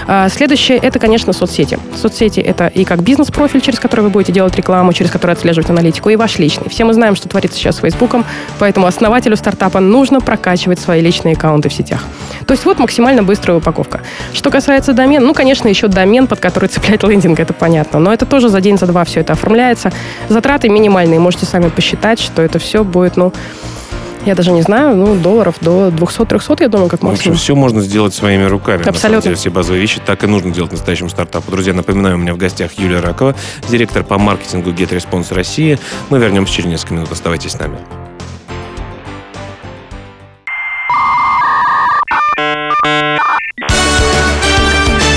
А, 0.08 0.30
следующее, 0.30 0.78
это, 0.78 1.00
конечно, 1.00 1.34
соцсети. 1.34 1.80
Соцсети— 2.00 2.40
это 2.42 2.68
и 2.68 2.84
как 2.84 3.02
бизнес-профиль, 3.02 3.62
через 3.62 3.80
который 3.80 4.02
вы 4.02 4.10
будете 4.10 4.32
делать 4.32 4.56
рекламу, 4.56 4.94
через 4.94 5.12
который 5.12 5.32
отслеживать 5.32 5.70
аналитику, 5.70 6.10
и 6.10 6.16
ваш 6.16 6.40
личный. 6.40 6.70
Все 6.70 6.84
мы 6.84 6.94
знаем, 6.94 7.16
что 7.16 7.30
творится 7.30 7.58
сейчас 7.58 7.78
с 7.78 7.80
Фейсбуком, 7.80 8.26
поэтому 8.60 8.88
основателю 8.88 9.36
стартапа 9.36 9.80
нужно 9.80 10.22
прокачивать 10.22 10.80
свои 10.80 11.02
личные 11.02 11.36
аккаунты 11.36 11.70
в 11.70 11.74
сетях. 11.74 12.04
То 12.46 12.54
есть 12.54 12.66
вот 12.66 12.80
максимально 12.80 13.24
быстрая 13.24 13.58
упаковка. 13.58 14.02
Что 14.34 14.50
касается 14.50 14.94
домена, 14.94 15.26
ну, 15.26 15.34
конечно, 15.34 15.68
еще 15.68 15.88
домен, 15.88 16.28
под 16.28 16.40
который 16.40 16.70
цеплять 16.70 17.04
лендинг, 17.04 17.40
это 17.40 17.54
понятно, 17.54 18.00
но 18.00 18.14
это 18.14 18.26
тоже 18.26 18.50
за 18.50 18.62
день, 18.62 18.78
за 18.78 18.86
два 18.88 19.04
все 19.06 19.22
это 19.22 19.34
оформляется. 19.34 19.92
Затраты 20.30 20.70
минимальные, 20.70 21.20
можете 21.20 21.46
сами 21.46 21.70
посчитать, 21.70 22.20
что 22.20 22.42
это 22.42 22.60
все 22.60 22.84
будет, 22.84 23.18
ну, 23.18 23.34
я 24.26 24.36
даже 24.36 24.52
не 24.52 24.62
знаю, 24.62 24.96
ну, 24.96 25.16
долларов 25.16 25.56
до 25.62 25.90
200-300, 25.90 26.58
я 26.62 26.68
думаю, 26.70 26.90
как 26.90 27.02
максимум. 27.02 27.16
В 27.16 27.20
общем, 27.20 27.36
все 27.36 27.56
можно 27.56 27.82
сделать 27.82 28.14
своими 28.14 28.44
руками. 28.44 28.82
Абсолютно. 28.82 28.94
На 28.94 29.00
самом 29.00 29.22
деле, 29.22 29.36
все 29.36 29.50
базовые 29.50 29.82
вещи 29.82 30.02
так 30.06 30.24
и 30.24 30.28
нужно 30.28 30.52
делать 30.52 30.72
настоящему 30.72 31.10
стартапу. 31.10 31.52
Друзья, 31.52 31.74
напоминаю, 31.74 32.16
у 32.16 32.20
меня 32.20 32.34
в 32.34 32.38
гостях 32.38 32.74
Юлия 32.74 33.00
Ракова, 33.00 33.36
директор 33.70 34.04
по 34.04 34.18
маркетингу 34.18 34.72
GetResponse 34.72 35.34
России. 35.34 35.80
Мы 36.10 36.20
вернемся 36.20 36.54
через 36.54 36.70
несколько 36.70 36.94
минут. 36.96 37.12
Оставайтесь 37.12 37.52
с 37.52 37.60
нами. 37.60 37.78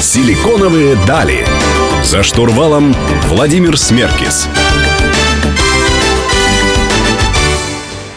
Силиконовые 0.00 0.96
дали. 1.06 1.46
За 2.02 2.22
штурвалом 2.22 2.94
Владимир 3.28 3.76
Смеркис. 3.76 4.48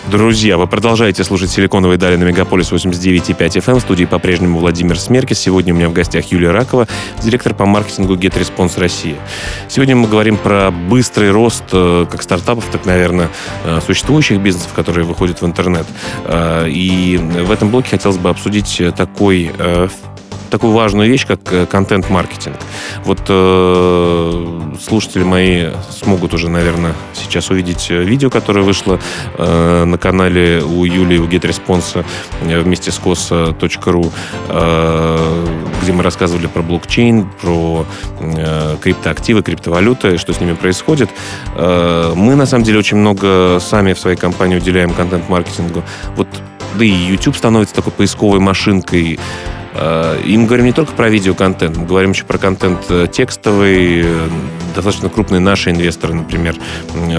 Друзья, 0.09 0.57
вы 0.57 0.65
продолжаете 0.65 1.23
слушать 1.23 1.51
«Силиконовые 1.51 1.99
дали» 1.99 2.15
на 2.15 2.23
Мегаполис 2.23 2.71
89.5 2.71 3.37
FM. 3.37 3.75
В 3.75 3.81
студии 3.81 4.05
по-прежнему 4.05 4.57
Владимир 4.57 4.99
Смеркис. 4.99 5.37
Сегодня 5.37 5.71
у 5.71 5.77
меня 5.77 5.87
в 5.87 5.93
гостях 5.93 6.25
Юлия 6.31 6.49
Ракова, 6.49 6.87
директор 7.21 7.53
по 7.53 7.67
маркетингу 7.67 8.15
GetResponse 8.15 8.79
России. 8.79 9.17
Сегодня 9.67 9.95
мы 9.95 10.07
говорим 10.07 10.37
про 10.37 10.71
быстрый 10.71 11.29
рост 11.29 11.63
э, 11.73 12.07
как 12.09 12.23
стартапов, 12.23 12.65
так, 12.71 12.87
наверное, 12.87 13.29
э, 13.65 13.81
существующих 13.85 14.39
бизнесов, 14.39 14.73
которые 14.73 15.05
выходят 15.05 15.43
в 15.43 15.45
интернет. 15.45 15.85
Э, 16.25 16.67
и 16.67 17.17
в 17.17 17.51
этом 17.51 17.69
блоке 17.69 17.91
хотелось 17.91 18.17
бы 18.17 18.29
обсудить 18.29 18.81
такой 18.97 19.51
такую 20.49 20.73
важную 20.73 21.09
вещь, 21.09 21.25
как 21.25 21.51
э, 21.51 21.65
контент-маркетинг. 21.65 22.57
Вот 23.05 23.19
э, 23.27 24.73
слушатели 24.81 25.23
мои 25.23 25.67
смогут 25.89 26.33
уже, 26.33 26.49
наверное, 26.49 26.93
сейчас 27.13 27.49
увидеть 27.49 27.87
э, 27.89 28.03
видео, 28.03 28.29
которое 28.29 28.61
вышло 28.61 28.99
э, 29.37 29.83
на 29.85 29.97
канале 29.97 30.61
у 30.61 30.83
Юлии, 30.85 31.17
у 31.17 31.27
GetResponse 31.27 32.05
э, 32.41 32.61
вместе 32.61 32.91
с 32.91 32.99
kos.ru, 32.99 34.11
э, 34.49 35.47
где 35.81 35.93
мы 35.93 36.03
рассказывали 36.03 36.47
про 36.47 36.61
блокчейн, 36.61 37.29
про 37.41 37.85
э, 38.19 38.77
криптоактивы, 38.81 39.43
криптовалюты, 39.43 40.17
что 40.17 40.33
с 40.33 40.41
ними 40.41 40.53
происходит. 40.53 41.09
Э, 41.55 42.13
мы, 42.15 42.35
на 42.35 42.45
самом 42.45 42.63
деле, 42.63 42.79
очень 42.79 42.97
много 42.97 43.59
сами 43.59 43.93
в 43.93 43.99
своей 43.99 44.17
компании 44.17 44.57
уделяем 44.57 44.93
контент-маркетингу. 44.93 45.83
Вот 46.15 46.27
да 46.77 46.85
и 46.85 46.89
YouTube 46.89 47.35
становится 47.35 47.75
такой 47.75 47.91
поисковой 47.91 48.39
машинкой. 48.39 49.19
Э, 49.73 50.19
и 50.23 50.37
мы 50.37 50.45
говорим 50.45 50.65
не 50.65 50.71
только 50.71 50.93
про 50.93 51.09
видеоконтент, 51.09 51.77
мы 51.77 51.85
говорим 51.85 52.11
еще 52.11 52.25
про 52.25 52.37
контент 52.37 52.79
э, 52.89 53.07
текстовый. 53.11 54.05
Достаточно 54.75 55.09
крупные 55.09 55.39
наши 55.39 55.71
инвесторы, 55.71 56.13
например, 56.13 56.55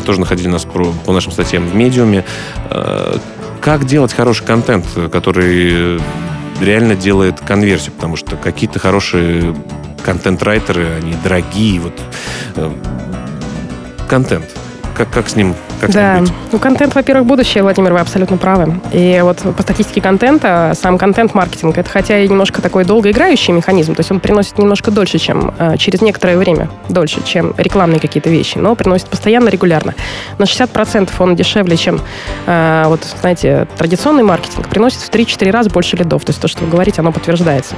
тоже 0.05 0.21
находили 0.21 0.49
нас 0.49 0.65
по 0.65 1.13
нашим 1.13 1.33
статьям 1.33 1.67
в 1.67 1.75
медиуме. 1.75 2.25
Э, 2.71 3.19
как 3.61 3.85
делать 3.85 4.13
хороший 4.13 4.45
контент, 4.45 4.87
который 5.13 6.01
реально 6.61 6.95
делает 6.95 7.41
конверсию? 7.41 7.93
Потому 7.93 8.17
что 8.17 8.37
какие-то 8.37 8.79
хорошие 8.79 9.55
контент-райтеры, 10.03 10.87
они 10.97 11.15
дорогие. 11.23 11.81
Вот 11.81 11.93
контент 14.09 14.60
как, 14.95 15.11
как 15.11 15.29
с 15.29 15.37
ним 15.37 15.55
как 15.81 15.91
да. 15.93 16.23
Ну, 16.53 16.59
контент, 16.59 16.95
во-первых, 16.95 17.27
будущее, 17.27 17.63
Владимир, 17.63 17.93
вы 17.93 18.01
абсолютно 18.01 18.37
правы. 18.37 18.81
И 18.93 19.21
вот 19.23 19.39
по 19.39 19.63
статистике 19.63 20.01
контента, 20.01 20.73
сам 20.75 20.99
контент-маркетинг, 20.99 21.79
это 21.79 21.89
хотя 21.89 22.19
и 22.19 22.29
немножко 22.29 22.61
такой 22.61 22.85
долгоиграющий 22.85 23.53
механизм, 23.53 23.95
то 23.95 24.01
есть 24.01 24.11
он 24.11 24.21
приносит 24.21 24.59
немножко 24.59 24.91
дольше, 24.91 25.19
чем 25.19 25.55
э, 25.59 25.77
через 25.79 26.03
некоторое 26.03 26.37
время, 26.37 26.69
дольше, 26.89 27.23
чем 27.25 27.55
рекламные 27.57 27.99
какие-то 27.99 28.29
вещи, 28.29 28.59
но 28.59 28.75
приносит 28.75 29.09
постоянно, 29.09 29.49
регулярно. 29.49 29.95
На 30.39 30.45
60% 30.45 31.11
он 31.19 31.35
дешевле, 31.35 31.77
чем, 31.77 32.01
э, 32.47 32.85
вот, 32.87 33.03
знаете, 33.21 33.67
традиционный 33.79 34.23
маркетинг, 34.23 34.69
приносит 34.69 35.01
в 35.01 35.11
3-4 35.11 35.51
раза 35.51 35.71
больше 35.71 35.97
лидов. 35.97 36.25
То 36.25 36.31
есть 36.31 36.41
то, 36.41 36.49
что 36.49 36.65
вы 36.65 36.71
говорите, 36.71 37.01
оно 37.01 37.13
подтверждается. 37.13 37.75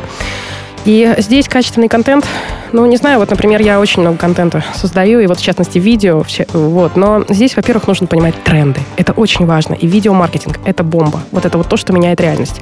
И 0.84 1.14
здесь 1.18 1.48
качественный 1.48 1.88
контент, 1.88 2.26
ну, 2.72 2.84
не 2.86 2.96
знаю, 2.96 3.18
вот, 3.20 3.30
например, 3.30 3.60
я 3.62 3.78
очень 3.78 4.02
много 4.02 4.16
контента 4.16 4.64
создаю, 4.74 5.20
и 5.20 5.26
вот, 5.26 5.38
в 5.38 5.42
частности, 5.42 5.78
видео, 5.78 6.24
вот, 6.52 6.96
но 6.96 7.24
здесь, 7.28 7.54
во-первых, 7.54 7.86
нужно 7.86 8.06
понимать 8.06 8.34
тренды. 8.42 8.80
Это 8.96 9.12
очень 9.12 9.46
важно. 9.46 9.74
И 9.74 9.86
видеомаркетинг— 9.86 10.58
это 10.64 10.82
бомба. 10.82 11.20
Вот 11.30 11.44
это 11.44 11.56
вот 11.56 11.68
то, 11.68 11.76
что 11.76 11.92
меняет 11.92 12.20
реальность. 12.20 12.60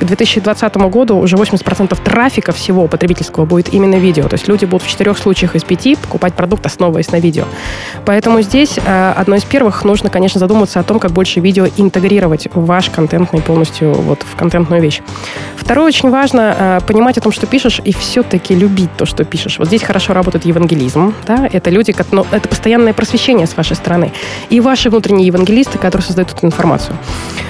К 0.00 0.04
2020 0.04 0.76
году 0.76 1.18
уже 1.18 1.36
80% 1.36 1.96
трафика 2.02 2.52
всего 2.52 2.88
потребительского 2.88 3.44
будет 3.44 3.72
именно 3.72 3.96
видео. 3.96 4.26
То 4.28 4.34
есть 4.34 4.48
люди 4.48 4.64
будут 4.64 4.86
в 4.86 4.90
четырех 4.90 5.18
случаях 5.18 5.54
из 5.54 5.62
пяти 5.62 5.94
покупать 5.94 6.34
продукт, 6.34 6.66
основываясь 6.66 7.12
на 7.12 7.20
видео. 7.20 7.44
Поэтому 8.04 8.40
здесь 8.42 8.78
э, 8.84 9.12
одно 9.16 9.36
из 9.36 9.44
первых 9.44 9.84
нужно, 9.84 10.10
конечно, 10.10 10.40
задуматься 10.40 10.80
о 10.80 10.82
том, 10.82 10.98
как 10.98 11.12
больше 11.12 11.40
видео 11.40 11.66
интегрировать 11.76 12.48
в 12.52 12.64
ваш 12.64 12.90
контентный 12.90 13.40
полностью, 13.40 13.92
вот, 13.92 14.22
в 14.22 14.36
контентную 14.36 14.82
вещь. 14.82 15.02
Второе, 15.56 15.86
очень 15.86 16.10
важно 16.10 16.56
э, 16.58 16.80
понимать 16.86 17.18
о 17.18 17.20
том, 17.20 17.30
что 17.30 17.46
пишешь, 17.60 17.80
и 17.84 17.92
все-таки 17.92 18.54
любить 18.54 18.88
то, 18.96 19.04
что 19.04 19.24
пишешь. 19.24 19.58
Вот 19.58 19.66
здесь 19.66 19.82
хорошо 19.82 20.14
работает 20.14 20.46
евангелизм. 20.46 21.12
Да? 21.26 21.46
Это 21.52 21.68
люди, 21.68 21.94
ну, 22.10 22.26
это 22.30 22.48
постоянное 22.48 22.94
просвещение 22.94 23.46
с 23.46 23.54
вашей 23.54 23.76
стороны. 23.76 24.12
И 24.48 24.60
ваши 24.60 24.88
внутренние 24.88 25.26
евангелисты, 25.26 25.76
которые 25.76 26.06
создают 26.06 26.32
эту 26.32 26.46
информацию. 26.46 26.96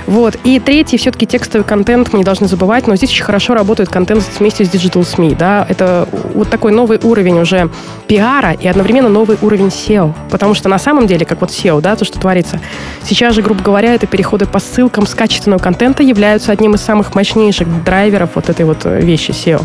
Вот. 0.07 0.37
И 0.43 0.59
третий, 0.59 0.97
все-таки 0.97 1.27
текстовый 1.27 1.65
контент 1.65 2.13
мы 2.13 2.19
не 2.19 2.25
должны 2.25 2.49
забывать, 2.49 2.89
но 2.89 2.97
здесь 2.97 3.11
очень 3.11 3.23
хорошо 3.23 3.55
работает 3.55 3.89
контент 3.89 4.25
вместе 4.41 4.65
с 4.65 4.69
digital 4.69 5.05
СМИ. 5.05 5.37
Да? 5.39 5.65
Это 5.69 6.09
вот 6.35 6.51
такой 6.51 6.73
новый 6.73 6.99
уровень 7.01 7.39
уже 7.39 7.71
пиара 8.09 8.53
и 8.53 8.67
одновременно 8.67 9.09
новый 9.09 9.39
уровень 9.41 9.69
SEO. 9.69 10.13
Потому 10.29 10.55
что 10.55 10.69
на 10.69 10.81
самом 10.81 11.07
деле, 11.07 11.25
как 11.25 11.41
вот 11.41 11.51
SEO, 11.51 11.81
да, 11.81 11.95
то, 11.95 12.05
что 12.05 12.19
творится, 12.19 12.59
сейчас 13.05 13.37
же, 13.37 13.43
грубо 13.43 13.63
говоря, 13.63 13.95
это 13.95 14.09
переходы 14.09 14.47
по 14.47 14.59
ссылкам 14.59 15.07
с 15.07 15.15
качественного 15.15 15.61
контента 15.61 16.03
являются 16.03 16.51
одним 16.51 16.75
из 16.75 16.81
самых 16.81 17.15
мощнейших 17.15 17.85
драйверов 17.85 18.31
вот 18.35 18.49
этой 18.49 18.65
вот 18.65 18.79
э, 18.85 19.01
вещи 19.01 19.31
SEO. 19.31 19.63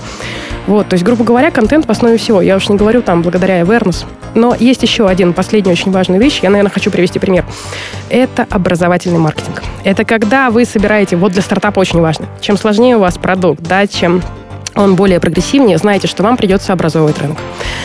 Вот, 0.67 0.87
то 0.89 0.95
есть, 0.95 1.03
грубо 1.03 1.23
говоря, 1.23 1.51
контент 1.51 1.85
в 1.85 1.89
основе 1.89 2.17
всего. 2.17 2.41
Я 2.41 2.55
уж 2.55 2.69
не 2.69 2.77
говорю 2.77 3.01
там 3.01 3.21
благодаря 3.21 3.61
awareness. 3.61 4.05
Но 4.33 4.55
есть 4.57 4.83
еще 4.83 5.07
один 5.07 5.33
последний 5.33 5.71
очень 5.71 5.91
важная 5.91 6.19
вещь. 6.19 6.39
Я, 6.41 6.49
наверное, 6.49 6.71
хочу 6.71 6.91
привести 6.91 7.19
пример. 7.19 7.45
Это 8.09 8.45
образовательный 8.49 9.19
маркетинг. 9.19 9.63
Это 9.83 10.03
когда 10.03 10.49
вы 10.49 10.65
собираете, 10.65 11.15
вот 11.15 11.31
для 11.31 11.41
стартапа 11.41 11.79
очень 11.79 12.01
важно, 12.01 12.25
чем 12.41 12.57
сложнее 12.57 12.97
у 12.97 12.99
вас 12.99 13.17
продукт, 13.17 13.61
да, 13.61 13.87
чем 13.87 14.21
он 14.75 14.95
более 14.95 15.19
прогрессивнее, 15.19 15.77
знаете, 15.77 16.07
что 16.07 16.23
вам 16.23 16.37
придется 16.37 16.73
образовывать 16.73 17.17
рынок. 17.19 17.37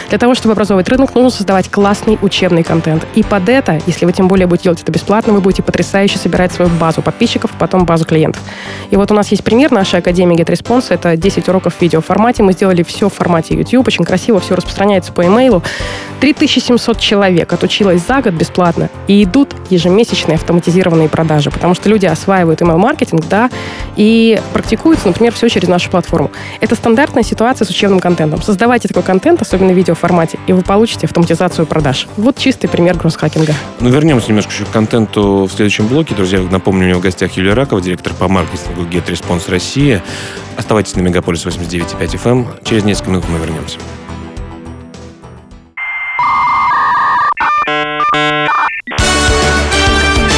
Для 0.09 0.19
того, 0.19 0.35
чтобы 0.35 0.53
образовывать 0.53 0.89
рынок, 0.89 1.15
нужно 1.15 1.31
создавать 1.31 1.71
классный 1.71 2.19
учебный 2.21 2.65
контент. 2.65 3.07
И 3.15 3.23
под 3.23 3.49
это, 3.49 3.81
если 3.87 4.07
вы 4.07 4.13
тем 4.13 4.27
более 4.27 4.47
будете 4.47 4.65
делать 4.65 4.83
это 4.83 4.91
бесплатно, 4.91 5.33
вы 5.33 5.41
будете 5.41 5.63
потрясающе 5.63 6.19
собирать 6.19 6.53
свою 6.53 6.71
базу 6.73 7.01
подписчиков, 7.01 7.53
потом 7.59 7.85
базу 7.85 8.05
клиентов. 8.05 8.43
И 8.91 8.97
вот 8.97 9.11
у 9.13 9.15
нас 9.15 9.29
есть 9.29 9.45
пример 9.45 9.71
нашей 9.71 10.01
Академии 10.01 10.37
GetResponse. 10.37 10.87
Это 10.91 11.17
10 11.17 11.49
уроков 11.49 11.77
в 11.77 11.81
видеоформате. 11.81 12.43
Мы 12.43 12.53
сделали 12.53 12.83
все 12.83 13.09
в 13.09 13.15
формате 13.15 13.55
YouTube. 13.55 13.87
Очень 13.87 14.05
красиво, 14.05 14.41
все 14.41 14.57
распространяется 14.57 15.13
по 15.13 15.25
имейлу. 15.25 15.63
3700 16.21 16.99
человек 16.99 17.53
отучилось 17.53 18.05
за 18.07 18.21
год 18.21 18.35
бесплатно. 18.35 18.91
И 19.07 19.23
идут 19.23 19.55
ежемесячные 19.71 20.35
автоматизированные 20.35 21.09
продажи, 21.09 21.51
потому 21.51 21.75
что 21.75 21.89
люди 21.89 22.07
осваивают 22.07 22.61
email-маркетинг, 22.61 23.25
да, 23.29 23.49
и 23.97 24.41
практикуются, 24.53 25.07
например, 25.07 25.33
все 25.33 25.49
через 25.49 25.69
нашу 25.69 25.89
платформу. 25.91 26.31
Это 26.61 26.75
стандартная 26.81 27.23
ситуация 27.23 27.67
с 27.67 27.71
учебным 27.71 28.01
контентом. 28.01 28.41
Создавайте 28.43 28.89
такой 28.89 29.03
контент, 29.03 29.43
особенно 29.43 29.73
в 29.73 29.77
видеоформате, 29.77 30.39
и 30.47 30.53
вы 30.53 30.63
получите 30.63 31.07
автоматизацию 31.07 31.67
продаж. 31.67 32.09
Вот 32.17 32.39
чистый 32.39 32.69
пример 32.69 32.97
гросс-хакинга. 32.97 33.55
Ну, 33.81 33.91
вернемся 33.91 34.29
немножко 34.29 34.51
еще 34.53 34.65
к 34.65 34.71
контенту 34.71 35.45
в 35.45 35.53
следующем 35.53 35.87
блоке. 35.87 36.15
Друзья, 36.15 36.41
напомню, 36.41 36.83
у 36.83 36.85
меня 36.87 36.97
в 36.97 37.01
гостях 37.01 37.33
Юлия 37.33 37.53
Ракова, 37.53 37.83
директор 37.83 38.15
по 38.15 38.29
маркетингу 38.29 38.83
GetResponse 38.83 39.51
Россия. 39.51 40.03
Оставайтесь 40.57 40.97
на 40.97 41.01
Мегаполис 41.01 41.45
89.5 41.45 41.99
FM. 41.99 42.31
Эм. 42.31 42.47
Через 42.65 42.85
несколько 42.85 43.11
минут 43.11 43.25
мы 43.29 43.39
вернемся. 43.39 43.79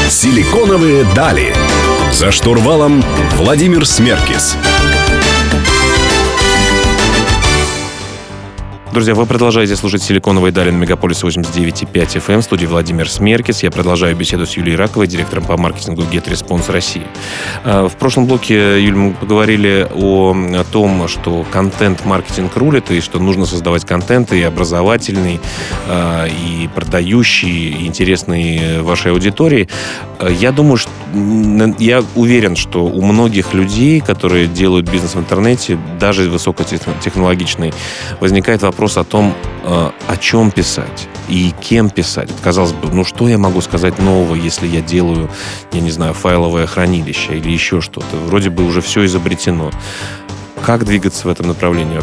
Силиконовые 0.08 1.04
дали. 1.14 1.54
За 2.12 2.32
штурвалом 2.32 3.02
Владимир 3.36 3.86
Смеркис. 3.86 4.56
Друзья, 8.92 9.14
вы 9.14 9.24
продолжаете 9.24 9.74
слушать 9.74 10.02
«Силиконовые 10.02 10.52
дали» 10.52 10.70
на 10.70 10.76
Мегаполис 10.76 11.24
89.5 11.24 11.92
FM. 11.94 12.42
Студии 12.42 12.66
Владимир 12.66 13.08
Смеркис. 13.08 13.62
Я 13.62 13.70
продолжаю 13.70 14.14
беседу 14.14 14.44
с 14.44 14.54
Юлией 14.54 14.76
Раковой, 14.76 15.06
директором 15.06 15.44
по 15.44 15.56
маркетингу 15.56 16.02
GetResponse 16.02 16.70
России. 16.70 17.06
А, 17.64 17.88
в 17.88 17.96
прошлом 17.96 18.26
блоке, 18.26 18.84
Юль, 18.84 18.94
мы 18.94 19.14
поговорили 19.14 19.88
о, 19.94 20.36
о 20.36 20.64
том, 20.64 21.08
что 21.08 21.46
контент-маркетинг 21.50 22.54
рулит, 22.54 22.90
и 22.90 23.00
что 23.00 23.18
нужно 23.18 23.46
создавать 23.46 23.86
контент 23.86 24.30
и 24.34 24.42
образовательный, 24.42 25.40
а, 25.88 26.26
и 26.26 26.68
продающий, 26.74 27.70
и 27.70 27.86
интересный 27.86 28.82
вашей 28.82 29.12
аудитории. 29.12 29.70
А, 30.18 30.28
я 30.28 30.52
думаю, 30.52 30.76
что 30.76 30.90
я 31.78 32.02
уверен, 32.14 32.56
что 32.56 32.84
у 32.84 33.02
многих 33.02 33.54
людей, 33.54 34.00
которые 34.00 34.46
делают 34.46 34.90
бизнес 34.90 35.14
в 35.14 35.18
интернете, 35.18 35.78
даже 36.00 36.28
высокотехнологичный, 36.30 37.72
возникает 38.20 38.62
вопрос, 38.62 38.96
о 38.96 39.04
том, 39.04 39.34
э, 39.64 39.90
о 40.08 40.16
чем 40.16 40.50
писать 40.50 41.08
и 41.28 41.52
кем 41.60 41.90
писать. 41.90 42.30
Казалось 42.42 42.72
бы, 42.72 42.88
ну 42.92 43.04
что 43.04 43.28
я 43.28 43.38
могу 43.38 43.60
сказать 43.60 43.98
нового, 43.98 44.34
если 44.34 44.66
я 44.66 44.80
делаю, 44.80 45.30
я 45.72 45.80
не 45.80 45.90
знаю, 45.90 46.14
файловое 46.14 46.66
хранилище 46.66 47.38
или 47.38 47.50
еще 47.50 47.80
что-то. 47.80 48.16
Вроде 48.26 48.50
бы 48.50 48.64
уже 48.64 48.80
все 48.80 49.04
изобретено. 49.04 49.70
Как 50.64 50.84
двигаться 50.84 51.26
в 51.26 51.30
этом 51.30 51.48
направлении? 51.48 51.98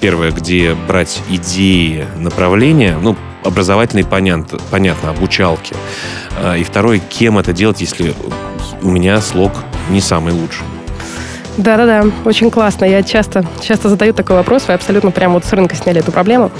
Первое, 0.00 0.30
где 0.30 0.74
брать 0.74 1.20
идеи, 1.28 2.06
направления, 2.16 2.96
ну, 3.02 3.16
образовательные, 3.42 4.04
понятно, 4.04 4.58
понятно 4.70 5.10
обучалки. 5.10 5.74
Э, 6.40 6.56
и 6.56 6.62
второе, 6.62 6.98
кем 7.00 7.38
это 7.38 7.52
делать, 7.52 7.80
если 7.80 8.14
у 8.82 8.90
меня 8.90 9.20
слог 9.20 9.52
не 9.90 10.00
самый 10.00 10.32
лучший. 10.32 10.64
Да-да-да, 11.56 12.04
очень 12.24 12.50
классно. 12.50 12.84
Я 12.84 13.02
часто, 13.02 13.44
часто 13.60 13.88
задаю 13.88 14.12
такой 14.12 14.36
вопрос. 14.36 14.68
Вы 14.68 14.74
абсолютно 14.74 15.10
прямо 15.10 15.34
вот 15.34 15.44
с 15.44 15.52
рынка 15.52 15.74
сняли 15.74 16.00
эту 16.00 16.12
проблему. 16.12 16.52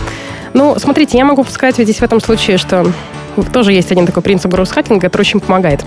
Ну, 0.53 0.77
смотрите, 0.79 1.19
я 1.19 1.25
могу 1.25 1.45
сказать 1.45 1.77
здесь 1.77 1.99
в 1.99 2.03
этом 2.03 2.21
случае, 2.21 2.57
что 2.57 2.91
тоже 3.53 3.73
есть 3.73 3.93
один 3.93 4.07
такой 4.07 4.23
принцип 4.23 4.51
гроусхакинга, 4.51 5.03
который 5.03 5.23
очень 5.23 5.41
помогает. 5.41 5.85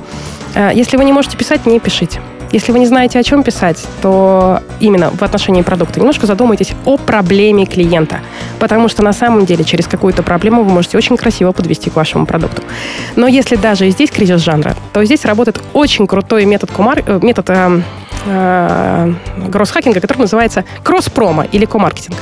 Э, 0.55 0.71
если 0.73 0.95
вы 0.95 1.03
не 1.03 1.11
можете 1.11 1.35
писать, 1.35 1.65
не 1.65 1.79
пишите. 1.79 2.21
Если 2.51 2.71
вы 2.71 2.79
не 2.79 2.87
знаете, 2.87 3.19
о 3.19 3.23
чем 3.23 3.43
писать, 3.43 3.85
то 4.01 4.61
именно 4.79 5.11
в 5.11 5.21
отношении 5.21 5.61
продукта 5.61 5.99
немножко 5.99 6.25
задумайтесь 6.25 6.73
о 6.85 6.97
проблеме 6.97 7.65
клиента. 7.65 8.21
Потому 8.59 8.89
что 8.89 9.03
на 9.03 9.13
самом 9.13 9.45
деле 9.45 9.63
через 9.63 9.87
какую-то 9.87 10.23
проблему 10.23 10.63
вы 10.63 10.71
можете 10.71 10.97
очень 10.97 11.15
красиво 11.15 11.51
подвести 11.51 11.91
к 11.91 11.95
вашему 11.95 12.25
продукту. 12.25 12.63
Но 13.15 13.27
если 13.27 13.55
даже 13.55 13.87
и 13.87 13.91
здесь 13.91 14.09
кризис 14.09 14.41
жанра, 14.41 14.75
то 14.93 15.05
здесь 15.05 15.25
работает 15.25 15.61
очень 15.73 16.07
крутой 16.07 16.45
метод, 16.45 16.71
кумар, 16.71 17.03
э, 17.05 17.19
метод 17.21 17.49
э, 17.49 17.81
э, 18.25 19.13
гросс-хакинга, 19.47 20.01
который 20.01 20.19
называется 20.19 20.63
кросс-промо 20.83 21.43
или 21.43 21.65
комаркетинг. 21.65 22.17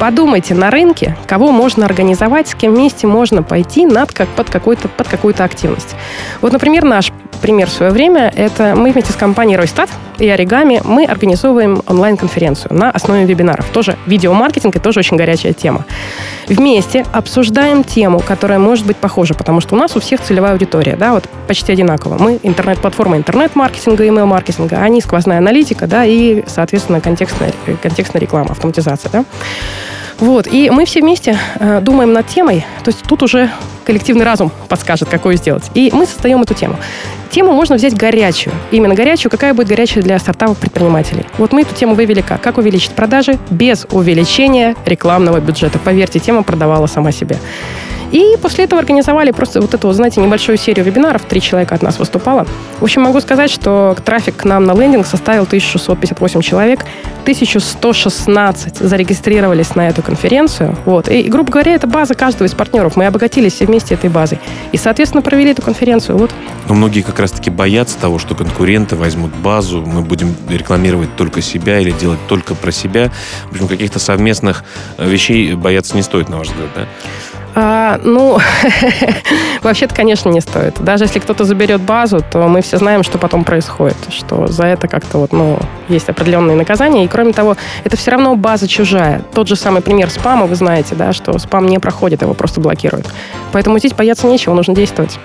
Подумайте 0.00 0.54
на 0.54 0.70
рынке, 0.70 1.16
кого 1.26 1.52
можно 1.52 1.86
организовать, 1.86 2.48
с 2.48 2.54
кем 2.54 2.74
вместе 2.74 3.06
можно 3.06 3.44
пойти 3.44 3.86
над, 3.86 4.12
как, 4.12 4.28
под, 4.30 4.50
какой-то, 4.50 4.88
под 4.88 5.06
какую-то 5.06 5.44
активность. 5.44 5.94
Вот, 6.40 6.52
например, 6.52 6.84
наш 6.84 7.12
пример 7.40 7.68
в 7.68 7.72
свое 7.72 7.92
время, 7.92 8.32
это 8.34 8.74
мы 8.76 8.92
вместе 8.92 9.12
с 9.12 9.16
компанией 9.16 9.56
Ройстат 9.56 9.90
и 10.18 10.28
Оригами, 10.28 10.80
мы 10.84 11.04
организовываем 11.04 11.82
онлайн-конференцию 11.86 12.74
на 12.74 12.90
основе 12.90 13.24
вебинаров. 13.24 13.68
Тоже 13.70 13.96
видеомаркетинг 14.06 14.76
и 14.76 14.78
тоже 14.78 15.00
очень 15.00 15.16
горячая 15.16 15.52
тема. 15.52 15.84
Вместе 16.46 17.04
обсуждаем 17.12 17.84
тему, 17.84 18.20
которая 18.20 18.58
может 18.58 18.86
быть 18.86 18.96
похожа, 18.96 19.34
потому 19.34 19.60
что 19.60 19.74
у 19.74 19.78
нас 19.78 19.96
у 19.96 20.00
всех 20.00 20.20
целевая 20.20 20.52
аудитория, 20.52 20.96
да, 20.96 21.12
вот 21.12 21.24
почти 21.46 21.72
одинаково. 21.72 22.18
Мы 22.18 22.38
интернет-платформа 22.42 23.16
интернет-маркетинга, 23.16 24.04
email-маркетинга, 24.04 24.76
они 24.76 25.00
сквозная 25.00 25.38
аналитика, 25.38 25.86
да, 25.86 26.04
и, 26.04 26.44
соответственно, 26.46 27.00
контекстная, 27.00 27.52
контекстная 27.82 28.20
реклама, 28.20 28.50
автоматизация, 28.50 29.10
да. 29.10 29.24
Вот, 30.20 30.46
и 30.46 30.68
мы 30.68 30.84
все 30.84 31.00
вместе 31.00 31.38
э, 31.58 31.80
думаем 31.80 32.12
над 32.12 32.26
темой, 32.26 32.64
то 32.84 32.90
есть 32.90 33.02
тут 33.08 33.22
уже 33.22 33.50
коллективный 33.84 34.24
разум 34.24 34.52
подскажет, 34.68 35.08
какую 35.08 35.36
сделать. 35.36 35.64
И 35.74 35.90
мы 35.92 36.06
создаем 36.06 36.42
эту 36.42 36.52
тему. 36.52 36.76
Тему 37.30 37.52
можно 37.52 37.76
взять 37.76 37.96
горячую. 37.96 38.54
Именно 38.70 38.94
горячую, 38.94 39.30
какая 39.30 39.54
будет 39.54 39.68
горячая 39.68 40.04
для 40.04 40.18
стартапов 40.18 40.58
предпринимателей. 40.58 41.24
Вот 41.38 41.52
мы 41.52 41.62
эту 41.62 41.74
тему 41.74 41.94
вывели 41.94 42.20
как? 42.20 42.40
Как 42.40 42.58
увеличить 42.58 42.92
продажи 42.92 43.38
без 43.50 43.86
увеличения 43.90 44.76
рекламного 44.84 45.40
бюджета. 45.40 45.78
Поверьте, 45.78 46.18
тема 46.18 46.42
продавала 46.42 46.86
сама 46.86 47.12
себя. 47.12 47.36
И 48.12 48.36
после 48.40 48.64
этого 48.64 48.80
организовали 48.80 49.30
просто 49.30 49.60
вот 49.60 49.74
эту, 49.74 49.92
знаете, 49.92 50.20
небольшую 50.20 50.58
серию 50.58 50.84
вебинаров. 50.84 51.22
Три 51.22 51.40
человека 51.40 51.74
от 51.74 51.82
нас 51.82 51.98
выступало. 51.98 52.46
В 52.80 52.84
общем, 52.84 53.02
могу 53.02 53.20
сказать, 53.20 53.50
что 53.50 53.96
трафик 54.04 54.36
к 54.36 54.44
нам 54.44 54.64
на 54.64 54.74
лендинг 54.74 55.06
составил 55.06 55.44
1658 55.44 56.40
человек. 56.40 56.80
1116 57.22 58.78
зарегистрировались 58.78 59.74
на 59.74 59.88
эту 59.88 60.02
конференцию. 60.02 60.76
Вот. 60.84 61.08
И, 61.08 61.22
грубо 61.24 61.52
говоря, 61.52 61.74
это 61.74 61.86
база 61.86 62.14
каждого 62.14 62.46
из 62.46 62.54
партнеров. 62.54 62.96
Мы 62.96 63.06
обогатились 63.06 63.54
все 63.54 63.66
вместе 63.66 63.94
этой 63.94 64.10
базой. 64.10 64.40
И, 64.72 64.76
соответственно, 64.76 65.22
провели 65.22 65.50
эту 65.50 65.62
конференцию. 65.62 66.18
Вот. 66.18 66.30
Но 66.68 66.74
многие 66.74 67.02
как 67.02 67.18
раз-таки 67.20 67.50
боятся 67.50 67.98
того, 67.98 68.18
что 68.18 68.34
конкуренты 68.34 68.96
возьмут 68.96 69.34
базу, 69.36 69.82
мы 69.82 70.02
будем 70.02 70.34
рекламировать 70.48 71.14
только 71.16 71.42
себя 71.42 71.78
или 71.78 71.90
делать 71.92 72.18
только 72.28 72.54
про 72.54 72.72
себя. 72.72 73.10
В 73.50 73.52
общем, 73.52 73.68
каких-то 73.68 73.98
совместных 73.98 74.64
вещей 74.98 75.54
бояться 75.54 75.94
не 75.94 76.02
стоит, 76.02 76.28
на 76.28 76.38
ваш 76.38 76.48
взгляд, 76.48 76.68
да? 76.74 76.86
А, 77.54 78.00
ну, 78.02 78.38
вообще-то, 79.62 79.94
конечно, 79.94 80.28
не 80.28 80.40
стоит. 80.40 80.80
Даже 80.82 81.04
если 81.04 81.18
кто-то 81.18 81.44
заберет 81.44 81.80
базу, 81.80 82.22
то 82.30 82.46
мы 82.48 82.62
все 82.62 82.78
знаем, 82.78 83.02
что 83.02 83.18
потом 83.18 83.44
происходит, 83.44 83.96
что 84.10 84.46
за 84.46 84.66
это 84.66 84.88
как-то 84.88 85.18
вот, 85.18 85.32
ну, 85.32 85.58
есть 85.88 86.08
определенные 86.08 86.56
наказания. 86.56 87.04
И 87.04 87.08
кроме 87.08 87.32
того, 87.32 87.56
это 87.84 87.96
все 87.96 88.12
равно 88.12 88.36
база 88.36 88.68
чужая. 88.68 89.22
Тот 89.34 89.48
же 89.48 89.56
самый 89.56 89.82
пример 89.82 90.10
спама, 90.10 90.46
вы 90.46 90.54
знаете, 90.54 90.94
да, 90.94 91.12
что 91.12 91.36
спам 91.38 91.66
не 91.66 91.78
проходит, 91.78 92.22
его 92.22 92.34
просто 92.34 92.60
блокируют. 92.60 93.08
Поэтому 93.52 93.78
здесь 93.78 93.92
бояться 93.92 94.26
нечего, 94.26 94.54
нужно 94.54 94.74
действовать. 94.74 95.18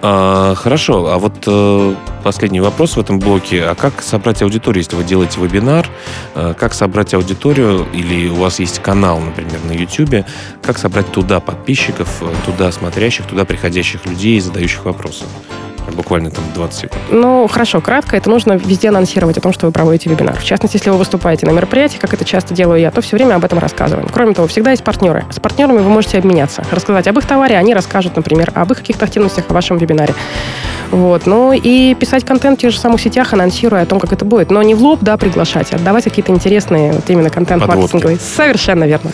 А, 0.00 0.54
хорошо, 0.54 1.12
а 1.12 1.18
вот 1.18 1.44
э, 1.46 1.94
последний 2.22 2.60
вопрос 2.60 2.96
в 2.96 3.00
этом 3.00 3.18
блоке. 3.18 3.64
А 3.64 3.74
как 3.74 4.00
собрать 4.00 4.42
аудиторию, 4.42 4.82
если 4.82 4.94
вы 4.94 5.02
делаете 5.02 5.40
вебинар? 5.40 5.88
Э, 6.34 6.54
как 6.56 6.72
собрать 6.74 7.14
аудиторию, 7.14 7.86
или 7.92 8.28
у 8.28 8.36
вас 8.36 8.60
есть 8.60 8.78
канал, 8.80 9.18
например, 9.18 9.58
на 9.64 9.72
YouTube, 9.72 10.24
как 10.62 10.78
собрать 10.78 11.10
туда 11.10 11.40
подписчиков, 11.40 12.22
э, 12.22 12.32
туда 12.46 12.70
смотрящих, 12.70 13.26
туда 13.26 13.44
приходящих 13.44 14.06
людей, 14.06 14.38
задающих 14.38 14.84
вопросы? 14.84 15.24
Буквально 15.92 16.30
там 16.30 16.44
20 16.54 16.80
секунд? 16.80 17.00
Ну, 17.10 17.46
хорошо, 17.48 17.80
кратко. 17.80 18.16
Это 18.16 18.30
нужно 18.30 18.52
везде 18.52 18.88
анонсировать 18.88 19.38
о 19.38 19.40
том, 19.40 19.52
что 19.52 19.66
вы 19.66 19.72
проводите 19.72 20.10
вебинар. 20.10 20.36
В 20.38 20.44
частности, 20.44 20.76
если 20.76 20.90
вы 20.90 20.96
выступаете 20.96 21.46
на 21.46 21.50
мероприятии, 21.50 21.98
как 21.98 22.14
это 22.14 22.24
часто 22.24 22.54
делаю 22.54 22.80
я, 22.80 22.90
то 22.90 23.00
все 23.00 23.16
время 23.16 23.34
об 23.34 23.44
этом 23.44 23.58
рассказываем. 23.58 24.08
Кроме 24.12 24.34
того, 24.34 24.48
всегда 24.48 24.70
есть 24.70 24.84
партнеры. 24.84 25.24
С 25.30 25.40
партнерами 25.40 25.78
вы 25.78 25.90
можете 25.90 26.18
обменяться, 26.18 26.64
рассказать 26.70 27.06
об 27.06 27.18
их 27.18 27.26
товаре, 27.26 27.56
они 27.56 27.74
расскажут, 27.74 28.16
например, 28.16 28.52
об 28.54 28.72
их 28.72 28.78
каких-то 28.78 29.04
активностях 29.04 29.46
в 29.46 29.52
вашем 29.52 29.78
вебинаре. 29.78 30.14
Вот. 30.90 31.26
Ну 31.26 31.52
и 31.52 31.94
писать 31.94 32.24
контент 32.24 32.58
в 32.58 32.62
тех 32.62 32.72
же 32.72 32.78
самых 32.78 33.00
сетях, 33.00 33.32
анонсируя 33.32 33.82
о 33.82 33.86
том, 33.86 34.00
как 34.00 34.12
это 34.12 34.24
будет. 34.24 34.50
Но 34.50 34.62
не 34.62 34.74
в 34.74 34.82
лоб, 34.82 35.00
да, 35.02 35.16
приглашать, 35.16 35.72
а 35.72 35.76
отдавать 35.76 36.04
какие-то 36.04 36.32
интересные 36.32 36.92
вот 36.92 37.08
именно 37.10 37.30
контент-маркетинговые. 37.30 38.18
Совершенно 38.18 38.84
верно. 38.84 39.10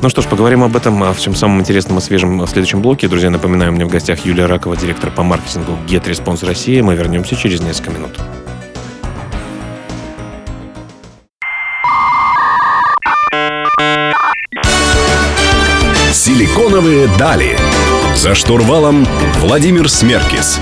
Ну 0.00 0.08
что 0.08 0.22
ж, 0.22 0.26
поговорим 0.26 0.62
об 0.62 0.76
этом, 0.76 1.02
о 1.02 1.12
всем 1.12 1.34
самом 1.34 1.60
интересном 1.60 1.98
и 1.98 2.00
свежем 2.00 2.38
в 2.38 2.46
следующем 2.46 2.80
блоке. 2.80 3.08
Друзья, 3.08 3.30
напоминаю, 3.30 3.72
меня 3.72 3.84
в 3.84 3.88
гостях 3.88 4.24
Юлия 4.24 4.46
Ракова, 4.46 4.76
директор 4.76 5.10
по 5.10 5.24
маркетингу 5.24 5.72
Get 5.88 6.04
Response 6.04 6.46
России. 6.46 6.80
Мы 6.80 6.94
вернемся 6.94 7.34
через 7.34 7.60
несколько 7.60 7.90
минут. 7.90 8.12
Силиконовые 16.12 17.08
дали. 17.18 17.58
За 18.14 18.36
штурвалом 18.36 19.04
Владимир 19.40 19.88
Смеркис. 19.88 20.60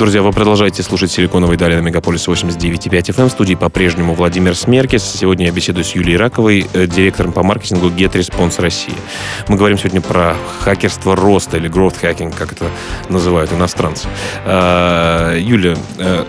Друзья, 0.00 0.22
вы 0.22 0.32
продолжаете 0.32 0.82
слушать 0.82 1.10
«Силиконовые 1.10 1.58
дали» 1.58 1.76
на 1.76 1.80
Мегаполис 1.80 2.26
89.5 2.26 2.88
FM. 2.88 3.28
В 3.28 3.32
студии 3.32 3.54
по-прежнему 3.54 4.14
Владимир 4.14 4.56
Смеркис. 4.56 5.04
Сегодня 5.04 5.44
я 5.44 5.52
беседую 5.52 5.84
с 5.84 5.94
Юлией 5.94 6.16
Раковой, 6.16 6.66
э, 6.72 6.86
директором 6.86 7.32
по 7.32 7.42
маркетингу 7.42 7.88
Get 7.88 8.12
Response 8.12 8.62
России. 8.62 8.94
Мы 9.48 9.58
говорим 9.58 9.76
сегодня 9.76 10.00
про 10.00 10.36
хакерство 10.60 11.14
роста 11.14 11.58
или 11.58 11.68
growth 11.68 12.00
hacking, 12.00 12.34
как 12.34 12.52
это 12.52 12.70
называют 13.10 13.52
иностранцы. 13.52 14.08
А, 14.46 15.36
Юля, 15.36 15.76
э, 15.98 16.24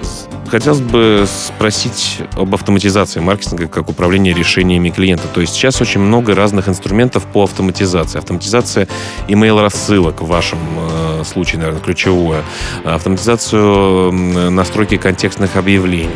хотелось 0.52 0.82
бы 0.82 1.26
спросить 1.26 2.20
об 2.36 2.54
автоматизации 2.54 3.22
маркетинга 3.22 3.68
как 3.68 3.90
управления 3.90 4.34
решениями 4.34 4.90
клиента. 4.90 5.28
То 5.34 5.40
есть 5.40 5.54
сейчас 5.54 5.82
очень 5.82 6.02
много 6.02 6.36
разных 6.36 6.68
инструментов 6.68 7.26
по 7.26 7.44
автоматизации. 7.44 8.20
Автоматизация 8.20 8.88
email-рассылок 9.30 10.22
в 10.22 10.28
вашем 10.28 10.60
э, 10.78 11.24
случае, 11.24 11.60
наверное, 11.60 11.82
ключевое. 11.82 12.44
Автоматизацию 12.84 14.12
настройки 14.52 14.98
контекстных 14.98 15.56
объявлений, 15.56 16.10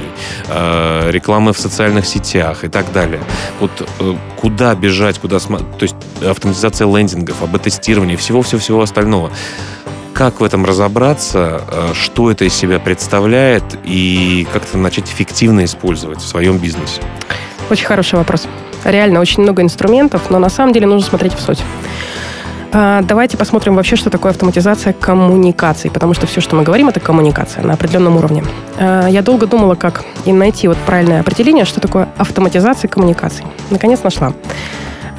э, 0.50 1.12
рекламы 1.12 1.54
в 1.54 1.58
социальных 1.58 2.06
сетях 2.06 2.66
и 2.66 2.68
так 2.68 2.92
далее. 2.92 3.22
Вот 3.62 3.72
э, 4.00 4.16
куда 4.36 4.76
бежать, 4.76 5.18
куда 5.20 5.40
смотреть, 5.40 5.78
то 5.78 5.84
есть 5.84 5.96
автоматизация 6.22 6.88
лендингов, 6.88 7.42
об 7.42 7.58
тестировании, 7.58 8.18
всего-всего-всего 8.18 8.82
остального 8.82 9.32
как 10.16 10.40
в 10.40 10.44
этом 10.46 10.64
разобраться, 10.66 11.62
э, 11.70 11.94
что 11.94 12.32
это 12.32 12.46
из 12.46 12.54
себя 12.54 12.80
представляет 12.80 13.64
и 13.84 14.48
как-то 14.54 14.78
начать 14.78 15.10
эффективно 15.12 15.66
использовать 15.66 16.20
в 16.20 16.28
своем 16.28 16.58
бизнесе? 16.58 17.02
Очень 17.70 17.86
хороший 17.86 18.16
вопрос. 18.16 18.48
Реально 18.86 19.20
очень 19.20 19.44
много 19.44 19.62
инструментов, 19.62 20.30
но 20.30 20.40
на 20.40 20.50
самом 20.50 20.72
деле 20.72 20.88
нужно 20.88 21.06
смотреть 21.06 21.34
в 21.34 21.42
суть. 21.42 21.62
А, 22.72 23.02
давайте 23.02 23.36
посмотрим 23.36 23.76
вообще, 23.76 23.98
что 23.98 24.10
такое 24.10 24.32
автоматизация 24.32 24.94
коммуникаций, 24.94 25.92
потому 25.92 26.14
что 26.14 26.28
все, 26.28 26.40
что 26.40 26.56
мы 26.56 26.64
говорим, 26.64 26.88
это 26.88 27.02
коммуникация 27.02 27.66
на 27.66 27.74
определенном 27.74 28.16
уровне. 28.16 28.42
А, 28.78 29.08
я 29.08 29.22
долго 29.22 29.48
думала, 29.48 29.76
как 29.76 30.06
и 30.24 30.32
найти 30.32 30.70
вот 30.70 30.78
правильное 30.78 31.20
определение, 31.20 31.66
что 31.66 31.82
такое 31.82 32.08
автоматизация 32.18 32.88
коммуникаций. 32.88 33.46
Наконец 33.70 34.02
нашла. 34.02 34.32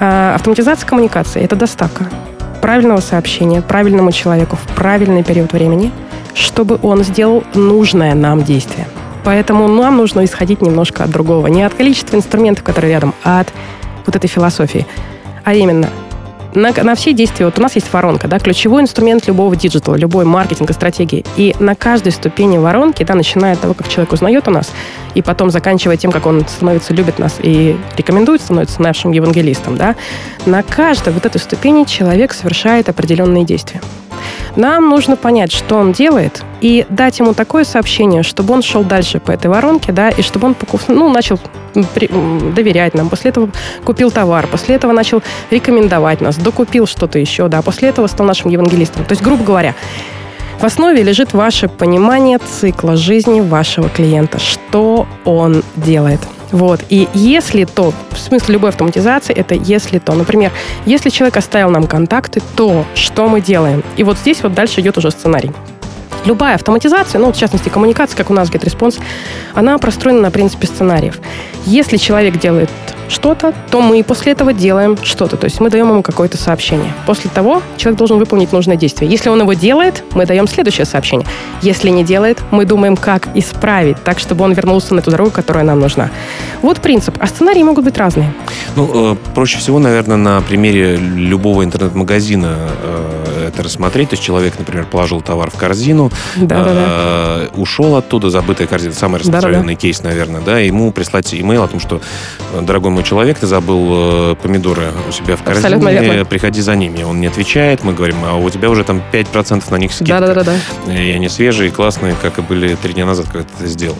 А, 0.00 0.34
автоматизация 0.36 0.88
коммуникации– 0.88 1.42
это 1.44 1.54
доставка 1.54 2.06
правильного 2.66 2.98
сообщения 2.98 3.62
правильному 3.62 4.10
человеку 4.10 4.56
в 4.56 4.74
правильный 4.74 5.22
период 5.22 5.52
времени, 5.52 5.92
чтобы 6.34 6.80
он 6.82 7.04
сделал 7.04 7.44
нужное 7.54 8.12
нам 8.16 8.42
действие. 8.42 8.88
Поэтому 9.22 9.68
нам 9.68 9.96
нужно 9.96 10.24
исходить 10.24 10.62
немножко 10.62 11.04
от 11.04 11.10
другого. 11.10 11.46
Не 11.46 11.62
от 11.62 11.74
количества 11.74 12.16
инструментов, 12.16 12.64
которые 12.64 12.90
рядом, 12.90 13.14
а 13.22 13.38
от 13.38 13.52
вот 14.04 14.16
этой 14.16 14.26
философии. 14.26 14.84
А 15.44 15.54
именно, 15.54 15.90
на, 16.56 16.72
на 16.72 16.94
все 16.94 17.12
действия, 17.12 17.44
вот 17.44 17.58
у 17.58 17.62
нас 17.62 17.74
есть 17.74 17.92
воронка, 17.92 18.28
да, 18.28 18.38
ключевой 18.38 18.82
инструмент 18.82 19.26
любого 19.26 19.54
диджитала, 19.54 19.94
любой 19.94 20.24
маркетинга, 20.24 20.72
стратегии. 20.72 21.24
И 21.36 21.54
на 21.60 21.74
каждой 21.74 22.12
ступени 22.12 22.56
воронки, 22.56 23.04
да, 23.04 23.14
начиная 23.14 23.52
от 23.52 23.60
того, 23.60 23.74
как 23.74 23.88
человек 23.88 24.12
узнает 24.12 24.48
у 24.48 24.50
нас, 24.50 24.72
и 25.14 25.22
потом 25.22 25.50
заканчивая 25.50 25.96
тем, 25.96 26.10
как 26.10 26.26
он 26.26 26.46
становится, 26.48 26.94
любит 26.94 27.18
нас 27.18 27.36
и 27.42 27.76
рекомендует, 27.96 28.40
становится 28.40 28.80
нашим 28.80 29.12
евангелистом, 29.12 29.76
да, 29.76 29.94
на 30.46 30.62
каждой 30.62 31.12
вот 31.12 31.26
этой 31.26 31.38
ступени 31.38 31.84
человек 31.84 32.32
совершает 32.32 32.88
определенные 32.88 33.44
действия. 33.44 33.82
Нам 34.56 34.88
нужно 34.88 35.16
понять, 35.16 35.52
что 35.52 35.76
он 35.76 35.92
делает, 35.92 36.42
и 36.66 36.84
дать 36.88 37.20
ему 37.20 37.32
такое 37.32 37.62
сообщение, 37.62 38.24
чтобы 38.24 38.52
он 38.52 38.60
шел 38.60 38.82
дальше 38.82 39.20
по 39.20 39.30
этой 39.30 39.46
воронке, 39.46 39.92
да, 39.92 40.08
и 40.08 40.20
чтобы 40.20 40.48
он 40.48 40.56
ну, 40.88 41.08
начал 41.12 41.38
при, 41.94 42.08
доверять 42.08 42.92
нам, 42.92 43.08
после 43.08 43.30
этого 43.30 43.50
купил 43.84 44.10
товар, 44.10 44.48
после 44.48 44.74
этого 44.74 44.90
начал 44.90 45.22
рекомендовать 45.52 46.20
нас, 46.20 46.36
докупил 46.36 46.88
что-то 46.88 47.20
еще, 47.20 47.46
да, 47.46 47.62
после 47.62 47.90
этого 47.90 48.08
стал 48.08 48.26
нашим 48.26 48.50
евангелистом. 48.50 49.04
То 49.04 49.12
есть, 49.12 49.22
грубо 49.22 49.44
говоря, 49.44 49.76
в 50.58 50.64
основе 50.64 51.04
лежит 51.04 51.34
ваше 51.34 51.68
понимание 51.68 52.38
цикла 52.38 52.96
жизни 52.96 53.40
вашего 53.40 53.88
клиента, 53.88 54.40
что 54.40 55.06
он 55.24 55.62
делает– 55.76 56.20
вот. 56.52 56.80
И 56.88 57.08
если 57.12 57.64
то, 57.64 57.92
в 58.10 58.18
смысле 58.18 58.54
любой 58.54 58.70
автоматизации, 58.70 59.34
это 59.34 59.54
если 59.54 59.98
то. 59.98 60.14
Например, 60.14 60.52
если 60.84 61.10
человек 61.10 61.36
оставил 61.36 61.70
нам 61.70 61.86
контакты, 61.88 62.40
то 62.54 62.84
что 62.94 63.28
мы 63.28 63.40
делаем? 63.40 63.82
И 63.96 64.04
вот 64.04 64.16
здесь 64.18 64.42
вот 64.42 64.54
дальше 64.54 64.80
идет 64.80 64.96
уже 64.96 65.10
сценарий. 65.10 65.50
Любая 66.26 66.56
автоматизация, 66.56 67.20
ну, 67.20 67.32
в 67.32 67.36
частности, 67.36 67.68
коммуникация, 67.68 68.16
как 68.16 68.30
у 68.30 68.34
нас 68.34 68.50
GetResponse, 68.50 69.00
она 69.54 69.78
простроена 69.78 70.20
на 70.20 70.30
принципе 70.32 70.66
сценариев. 70.66 71.20
Если 71.66 71.96
человек 71.96 72.38
делает 72.38 72.68
что-то, 73.08 73.54
то 73.70 73.80
мы 73.80 74.02
после 74.02 74.32
этого 74.32 74.52
делаем 74.52 74.96
что-то. 75.02 75.36
То 75.36 75.44
есть 75.44 75.60
мы 75.60 75.70
даем 75.70 75.88
ему 75.88 76.02
какое-то 76.02 76.36
сообщение. 76.36 76.92
После 77.06 77.30
того 77.30 77.62
человек 77.76 77.98
должен 77.98 78.18
выполнить 78.18 78.52
нужное 78.52 78.76
действие. 78.76 79.10
Если 79.10 79.28
он 79.28 79.40
его 79.40 79.52
делает, 79.52 80.02
мы 80.12 80.26
даем 80.26 80.48
следующее 80.48 80.84
сообщение. 80.84 81.26
Если 81.62 81.90
не 81.90 82.04
делает, 82.04 82.40
мы 82.50 82.64
думаем, 82.64 82.96
как 82.96 83.28
исправить, 83.34 84.02
так, 84.02 84.18
чтобы 84.18 84.44
он 84.44 84.52
вернулся 84.52 84.94
на 84.94 85.02
ту 85.02 85.10
дорогу, 85.10 85.30
которая 85.30 85.64
нам 85.64 85.80
нужна. 85.80 86.10
Вот 86.62 86.80
принцип. 86.80 87.16
А 87.20 87.26
сценарии 87.26 87.62
могут 87.62 87.84
быть 87.84 87.96
разные. 87.96 88.32
Ну, 88.74 89.12
э, 89.12 89.16
проще 89.34 89.58
всего, 89.58 89.78
наверное, 89.78 90.16
на 90.16 90.40
примере 90.40 90.96
любого 90.96 91.64
интернет-магазина 91.64 92.56
это 93.46 93.62
рассмотреть. 93.62 94.10
То 94.10 94.14
есть 94.14 94.22
человек, 94.22 94.58
например, 94.58 94.86
положил 94.86 95.20
товар 95.20 95.50
в 95.50 95.56
корзину, 95.56 96.10
да, 96.36 96.64
да, 96.64 96.74
да. 96.74 97.40
ушел 97.54 97.96
оттуда, 97.96 98.30
забытая 98.30 98.66
корзина, 98.66 98.94
самый 98.94 99.20
распространенный 99.20 99.74
да, 99.74 99.78
да. 99.78 99.80
кейс, 99.80 100.02
наверное, 100.02 100.40
да, 100.40 100.58
ему 100.58 100.92
прислать 100.92 101.34
имейл 101.34 101.62
о 101.62 101.68
том, 101.68 101.80
что, 101.80 102.00
дорогой 102.60 102.90
мой 102.90 103.02
человек, 103.02 103.38
ты 103.38 103.46
забыл 103.46 104.32
э, 104.32 104.34
помидоры 104.42 104.92
у 105.08 105.12
себя 105.12 105.36
в 105.36 105.42
корзине, 105.42 106.24
приходи 106.24 106.60
за 106.60 106.74
ними. 106.76 107.02
Он 107.02 107.20
не 107.20 107.26
отвечает, 107.26 107.84
мы 107.84 107.92
говорим, 107.92 108.16
а 108.24 108.36
у 108.36 108.48
тебя 108.50 108.70
уже 108.70 108.84
там 108.84 109.02
5% 109.12 109.64
на 109.70 109.76
них 109.76 109.92
скидка. 109.92 110.20
Да, 110.20 110.34
да, 110.34 110.42
да, 110.42 110.58
да. 110.86 110.92
И 110.92 111.10
они 111.12 111.28
свежие, 111.28 111.70
классные, 111.70 112.14
как 112.20 112.38
и 112.38 112.42
были 112.42 112.74
три 112.74 112.92
дня 112.94 113.06
назад, 113.06 113.26
когда 113.26 113.42
ты 113.44 113.50
это 113.58 113.66
сделал. 113.66 113.96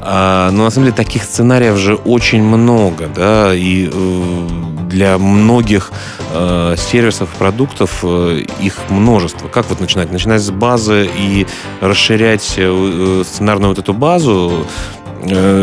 А, 0.00 0.50
но 0.50 0.64
на 0.64 0.70
самом 0.70 0.86
деле 0.86 0.96
таких 0.96 1.22
сценариев 1.22 1.76
же 1.76 1.94
очень 1.94 2.42
много, 2.42 3.08
да, 3.14 3.54
и 3.54 3.90
э, 3.92 4.48
для 4.88 5.18
многих 5.18 5.92
э, 6.32 6.74
сервисов, 6.76 7.28
продуктов 7.38 8.00
э, 8.02 8.44
их 8.60 8.74
множество. 8.88 9.48
Как 9.48 9.68
вот 9.68 9.80
начинать? 9.80 10.10
Начинать 10.10 10.40
с 10.40 10.50
базы 10.50 11.08
и 11.16 11.46
расширять 11.80 12.54
э, 12.56 13.22
сценарную 13.24 13.70
вот 13.70 13.78
эту 13.78 13.94
базу, 13.94 14.66
Э, 14.97 14.97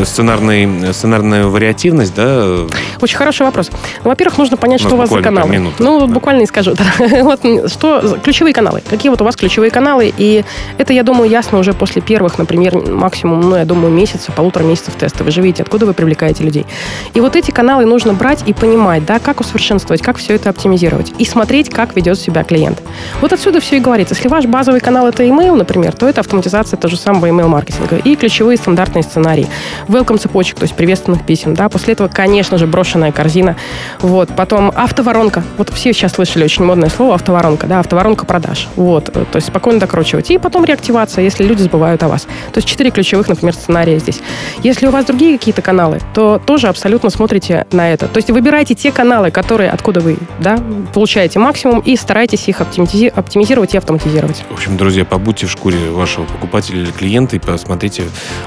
сценарный, 0.06 0.94
сценарная 0.94 1.46
вариативность, 1.46 2.14
да? 2.16 2.66
Очень 3.02 3.18
хороший 3.18 3.46
вопрос. 3.46 3.70
Ну, 4.04 4.10
во-первых, 4.10 4.38
нужно 4.38 4.58
понять, 4.58 4.82
что 4.82 4.96
у 4.96 4.98
вас 4.98 5.10
за 5.10 5.22
каналы. 5.22 5.50
Минуту, 5.50 5.84
ну, 5.84 6.00
да. 6.02 6.06
буквально 6.08 6.44
и 6.44 6.46
скажу. 6.46 6.74
вот, 7.22 7.42
что, 7.68 8.18
ключевые 8.24 8.54
каналы. 8.54 8.82
Какие 8.88 9.10
вот 9.10 9.22
у 9.22 9.26
вас 9.26 9.36
ключевые 9.36 9.72
каналы? 9.72 10.14
И 10.18 10.44
это, 10.78 10.94
я 10.94 11.04
думаю, 11.04 11.30
ясно 11.30 11.60
уже 11.60 11.74
после 11.74 12.02
первых, 12.02 12.38
например, 12.38 12.78
максимум, 12.78 13.42
ну, 13.42 13.56
я 13.56 13.66
думаю, 13.66 13.94
месяца, 13.94 14.32
полутора 14.32 14.64
месяцев 14.64 14.96
теста. 14.96 15.24
Вы 15.24 15.32
же 15.32 15.42
видите, 15.42 15.64
откуда 15.64 15.86
вы 15.86 15.94
привлекаете 15.94 16.44
людей. 16.44 16.66
И 17.14 17.20
вот 17.20 17.36
эти 17.36 17.52
каналы 17.52 17.86
нужно 17.86 18.14
брать 18.14 18.44
и 18.46 18.54
понимать, 18.54 19.06
да, 19.06 19.20
как 19.20 19.40
усовершенствовать, 19.40 20.02
как 20.02 20.18
все 20.18 20.36
это 20.36 20.50
оптимизировать. 20.50 21.14
И 21.18 21.26
смотреть, 21.26 21.70
как 21.70 21.96
ведет 21.96 22.20
себя 22.20 22.44
клиент. 22.44 22.82
Вот 23.22 23.34
отсюда 23.34 23.60
все 23.60 23.78
и 23.78 23.80
говорится. 23.80 24.16
Если 24.16 24.28
ваш 24.28 24.46
базовый 24.46 24.80
канал 24.80 25.08
это 25.08 25.24
email, 25.24 25.56
например, 25.56 25.94
то 25.94 26.08
это 26.08 26.22
автоматизация 26.22 26.78
того 26.78 26.92
же 26.92 26.98
самого 26.98 27.28
email-маркетинга 27.28 27.98
и 27.98 28.16
ключевые 28.16 28.58
стандартные 28.58 29.04
сценарии 29.04 29.45
welcome 29.88 30.18
цепочек, 30.18 30.58
то 30.58 30.64
есть 30.64 30.76
приветственных 30.76 31.26
писем, 31.26 31.54
да, 31.54 31.70
после 31.70 31.94
этого, 31.94 32.08
конечно 32.08 32.58
же, 32.58 32.68
брошенная 32.68 33.12
корзина, 33.12 33.56
вот, 34.00 34.30
потом 34.36 34.72
автоворонка, 34.76 35.44
вот 35.58 35.70
все 35.70 35.94
сейчас 35.94 36.14
слышали 36.14 36.44
очень 36.44 36.64
модное 36.64 36.90
слово 36.90 37.16
автоворонка, 37.16 37.68
да, 37.68 37.80
автоворонка 37.80 38.26
продаж, 38.26 38.68
вот, 38.76 39.06
то 39.06 39.28
есть 39.34 39.48
спокойно 39.48 39.80
докручивать, 39.80 40.32
и 40.32 40.38
потом 40.38 40.66
реактивация, 40.66 41.24
если 41.24 41.44
люди 41.44 41.62
забывают 41.62 42.02
о 42.04 42.08
вас. 42.08 42.24
То 42.24 42.58
есть 42.58 42.68
четыре 42.68 42.92
ключевых, 42.92 43.28
например, 43.28 43.54
сценария 43.54 44.00
здесь. 44.00 44.20
Если 44.64 44.88
у 44.88 44.92
вас 44.92 45.06
другие 45.06 45.38
какие-то 45.38 45.62
каналы, 45.62 46.00
то 46.14 46.42
тоже 46.46 46.68
абсолютно 46.68 47.10
смотрите 47.10 47.66
на 47.72 47.92
это. 47.92 48.08
То 48.08 48.18
есть 48.18 48.30
выбирайте 48.30 48.76
те 48.76 48.92
каналы, 48.92 49.32
которые, 49.32 49.70
откуда 49.70 50.00
вы, 50.00 50.18
да, 50.40 50.60
получаете 50.94 51.40
максимум, 51.40 51.80
и 51.80 51.96
старайтесь 51.96 52.48
их 52.48 52.62
оптимизи- 52.62 53.10
оптимизировать 53.10 53.74
и 53.74 53.78
автоматизировать. 53.78 54.44
В 54.50 54.54
общем, 54.54 54.78
друзья, 54.78 55.06
побудьте 55.06 55.48
в 55.48 55.52
шкуре 55.52 55.90
вашего 55.90 56.26
покупателя 56.26 56.82
или 56.82 56.92
клиента 56.92 57.36
и 57.36 57.40
посмотрите, 57.40 58.04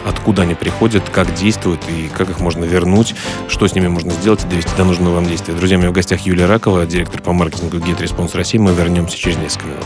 откуда 0.06 0.42
они 0.42 0.54
приходят, 0.54 0.88
происходят, 0.88 1.14
как 1.14 1.35
действуют 1.35 1.81
и 1.88 2.09
как 2.09 2.31
их 2.31 2.40
можно 2.40 2.64
вернуть, 2.64 3.14
что 3.48 3.68
с 3.68 3.74
ними 3.74 3.88
можно 3.88 4.12
сделать 4.12 4.44
и 4.44 4.48
довести 4.48 4.70
до 4.77 4.85
нужного 4.85 5.16
вам 5.16 5.27
действия. 5.27 5.55
Друзья, 5.55 5.77
у 5.77 5.81
меня 5.81 5.90
в 5.90 5.92
гостях 5.92 6.20
Юлия 6.20 6.46
Ракова, 6.46 6.87
директор 6.87 7.20
по 7.20 7.33
маркетингу 7.33 7.77
Get 7.79 7.98
Response 7.98 8.37
России. 8.37 8.59
Мы 8.59 8.72
вернемся 8.72 9.16
через 9.16 9.37
несколько 9.37 9.66
минут. 9.66 9.85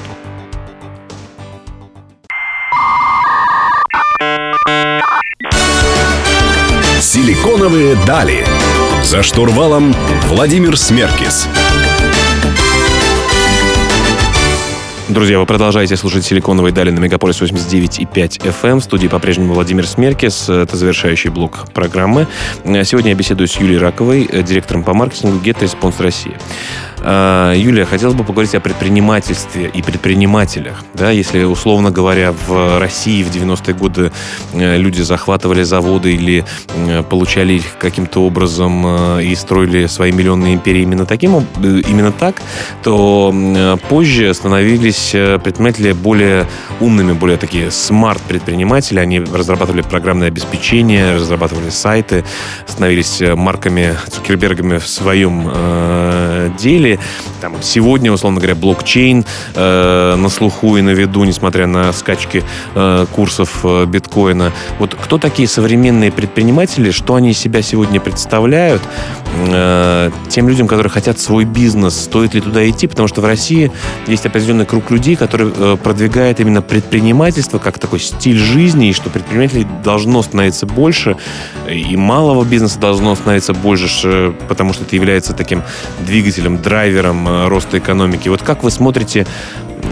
Силиконовые 7.01 7.97
дали. 8.07 8.47
За 9.03 9.23
штурвалом 9.23 9.95
Владимир 10.29 10.79
Смеркис. 10.79 11.49
Друзья, 15.09 15.41
вы 15.41 15.47
продолжаете 15.47 15.97
слушать 15.97 16.25
«Силиконовые 16.25 16.73
дали» 16.73 16.91
на 16.91 17.01
Мегаполис 17.01 17.43
89,5 17.43 18.39
FM. 18.39 18.71
Эм. 18.71 18.81
В 18.81 18.85
студии 18.85 19.09
по-прежнему 19.09 19.53
Владимир 19.53 19.87
Смеркис. 19.87 20.49
Это 20.49 20.77
завершающий 20.77 21.29
блок 21.29 21.67
программы. 21.75 22.29
Сегодня 22.65 23.11
я 23.11 23.17
беседую 23.17 23.49
с 23.49 23.57
Юлией 23.57 23.79
Раковой, 23.79 24.29
директором 24.43 24.85
по 24.85 24.95
маркетингу 24.95 25.45
Get 25.45 25.59
Response 25.59 26.01
России. 26.01 26.39
А, 27.05 27.53
Юлия, 27.55 27.85
хотелось 27.85 28.15
бы 28.15 28.25
поговорить 28.25 28.55
о 28.55 28.61
предпринимательстве 28.61 29.69
и 29.73 29.83
предпринимателях. 29.83 30.85
Да, 30.95 31.11
если, 31.11 31.43
условно 31.43 31.91
говоря, 31.91 32.33
в 32.47 32.79
России 32.79 33.23
в 33.25 33.31
90-е 33.35 33.75
годы 33.75 34.13
э, 34.53 34.77
люди 34.77 35.03
захватывали 35.03 35.63
заводы 35.63 36.15
или 36.15 36.45
э, 36.75 37.03
получали 37.03 37.55
их 37.55 37.79
каким-то 37.79 38.21
образом 38.25 38.85
э, 38.87 39.25
и 39.25 39.35
строили 39.35 39.87
свои 39.87 40.13
миллионные 40.13 40.55
империи 40.55 40.83
именно, 40.83 41.05
таким, 41.05 41.45
именно 41.61 42.13
так, 42.13 42.41
то 42.85 43.35
позже 43.89 44.33
становились 44.35 45.11
предприниматели 45.11 45.93
более 45.93 46.47
умными, 46.81 47.13
более 47.13 47.37
такие 47.37 47.71
смарт-предприниматели. 47.71 48.99
Они 49.01 49.19
разрабатывали 49.21 49.83
программное 49.83 50.29
обеспечение, 50.29 51.17
разрабатывали 51.17 51.71
сайты, 51.71 52.25
становились 52.67 53.21
марками 53.35 53.97
Цукербергами 54.11 54.79
в 54.79 54.87
своем 54.87 55.49
деле 56.49 56.99
там, 57.41 57.55
сегодня, 57.63 58.13
условно 58.13 58.41
говоря, 58.41 58.55
блокчейн 58.55 59.25
э, 59.55 60.15
на 60.17 60.29
слуху 60.29 60.77
и 60.77 60.83
на 60.83 60.91
виду, 60.91 61.25
несмотря 61.25 61.67
на 61.67 61.93
скачки 61.93 62.45
э, 62.75 63.07
курсов 63.15 63.61
э, 63.65 63.87
биткоина. 63.87 64.53
Вот 64.79 64.95
кто 64.95 65.19
такие 65.19 65.49
современные 65.49 66.11
предприниматели, 66.11 66.91
что 66.91 67.15
они 67.15 67.33
себя 67.33 67.63
сегодня 67.63 68.01
представляют 68.01 68.83
э, 69.49 70.11
тем 70.29 70.49
людям, 70.49 70.67
которые 70.67 70.91
хотят 70.91 71.19
свой 71.19 71.45
бизнес, 71.45 71.99
стоит 72.01 72.35
ли 72.35 72.41
туда 72.41 72.69
идти, 72.69 72.87
потому 72.87 73.09
что 73.09 73.21
в 73.21 73.25
России 73.25 73.73
есть 74.07 74.27
определенный 74.27 74.67
круг 74.67 74.91
людей, 74.91 75.17
который 75.17 75.53
э, 75.55 75.77
продвигает 75.83 76.41
именно 76.41 76.63
предпринимательство 76.63 77.59
как 77.59 77.79
такой 77.79 78.01
стиль 78.01 78.39
жизни, 78.39 78.89
и 78.89 78.93
что 78.93 79.11
предпринимателей 79.11 79.67
должно 79.85 80.23
становиться 80.23 80.67
больше, 80.67 81.17
и 81.71 81.97
малого 81.97 82.45
бизнеса 82.45 82.79
должно 82.79 83.15
становиться 83.15 83.55
больше, 83.55 84.35
потому 84.49 84.73
что 84.73 84.85
это 84.85 84.97
является 84.97 85.33
таким 85.33 85.63
двигателем, 86.01 86.32
драйвером 86.33 86.59
драйвером 86.59 87.29
э, 87.29 87.49
роста 87.49 87.79
экономики. 87.79 88.29
Вот 88.29 88.43
как 88.43 88.63
вы 88.63 88.71
смотрите, 88.71 89.27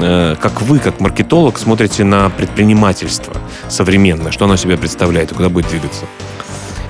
э, 0.00 0.37
как 0.40 0.62
вы, 0.62 0.79
как 0.79 1.00
маркетолог, 1.00 1.59
смотрите 1.59 2.05
на 2.05 2.31
предпринимательство 2.31 3.35
современное? 3.68 4.33
Что 4.33 4.46
оно 4.46 4.57
себя 4.57 4.76
представляет 4.76 5.33
и 5.33 5.35
куда 5.35 5.48
будет 5.48 5.68
двигаться? 5.68 6.05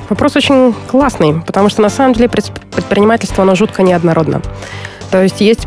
Вопрос 0.08 0.36
очень 0.36 0.74
классный, 0.88 1.40
потому 1.40 1.68
что 1.68 1.82
на 1.82 1.90
самом 1.90 2.14
деле 2.14 2.28
предпринимательство, 2.28 3.42
оно 3.42 3.54
жутко 3.54 3.82
неоднородно. 3.82 4.42
То 5.10 5.22
есть 5.22 5.40
есть 5.40 5.66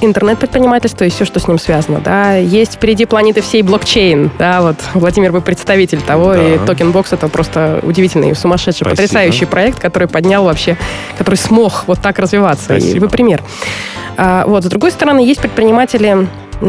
интернет-предпринимательство 0.00 1.04
и 1.04 1.10
все, 1.10 1.24
что 1.24 1.40
с 1.40 1.48
ним 1.48 1.58
связано. 1.58 2.00
Да. 2.00 2.34
Есть 2.36 2.74
впереди 2.74 3.04
планеты 3.04 3.40
всей 3.40 3.62
блокчейн. 3.62 4.30
Да, 4.38 4.62
вот 4.62 4.76
Владимир, 4.94 5.32
вы 5.32 5.40
представитель 5.40 6.00
того, 6.00 6.34
да. 6.34 6.42
и 6.42 6.58
Tokenbox 6.58 7.08
это 7.12 7.28
просто 7.28 7.80
удивительный, 7.82 8.34
сумасшедший, 8.34 8.86
Спасибо. 8.86 8.90
потрясающий 8.90 9.46
проект, 9.46 9.78
который 9.78 10.08
поднял 10.08 10.44
вообще, 10.44 10.76
который 11.18 11.36
смог 11.36 11.84
вот 11.86 12.00
так 12.00 12.18
развиваться. 12.18 12.64
Спасибо. 12.64 12.96
И 12.96 12.98
вы 13.00 13.08
пример. 13.08 13.42
А, 14.16 14.44
вот, 14.46 14.64
с 14.64 14.66
другой 14.66 14.90
стороны, 14.90 15.20
есть 15.20 15.40
предприниматели 15.40 16.26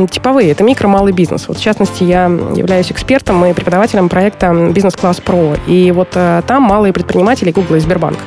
типовые. 0.10 0.52
Это 0.52 0.64
микро, 0.64 0.88
малый 0.88 1.14
бизнес. 1.14 1.48
Вот, 1.48 1.58
в 1.58 1.62
частности, 1.62 2.04
я 2.04 2.26
являюсь 2.26 2.92
экспертом 2.92 3.44
и 3.46 3.54
преподавателем 3.54 4.10
проекта 4.10 4.54
«Бизнес-класс 4.72 5.22
Про». 5.22 5.56
И 5.68 5.92
вот 5.92 6.10
а, 6.16 6.42
там 6.44 6.64
малые 6.64 6.94
предприниматели 6.94 7.52
Google 7.52 7.76
и 7.76 7.80
Сбербанк. 7.80 8.18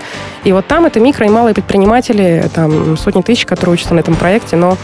И 0.45 0.53
вот 0.53 0.67
там 0.67 0.87
это 0.87 1.01
микро 1.01 1.27
и 1.27 1.31
малые 1.31 1.55
предприниматели, 1.55 2.49
там 2.55 2.97
сотни 2.97 3.23
тысяч, 3.23 3.47
которые 3.47 3.75
учатся 3.75 3.95
на 3.95 4.01
этом 4.01 4.15
проекте, 4.15 4.57
но 4.57 4.77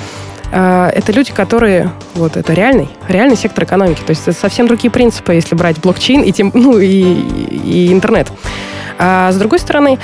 а, 0.53 0.89
это 0.91 1.13
люди, 1.13 1.33
которые, 1.33 1.93
вот 2.15 2.37
это 2.37 2.53
реальный, 2.53 2.89
реальный 3.09 3.37
сектор 3.37 3.65
экономики. 3.65 4.01
То 4.05 4.11
есть 4.11 4.23
это 4.27 4.39
совсем 4.39 4.67
другие 4.67 4.91
принципы, 4.91 5.35
если 5.35 5.55
брать 5.55 5.81
блокчейн 5.81 6.23
и, 6.23 6.33
тем, 6.33 6.51
ну, 6.55 6.79
и, 6.79 6.89
и 6.89 7.93
интернет. 7.93 8.29
А 8.99 9.33
с 9.33 9.37
другой 9.37 9.59
стороны, 9.59 9.99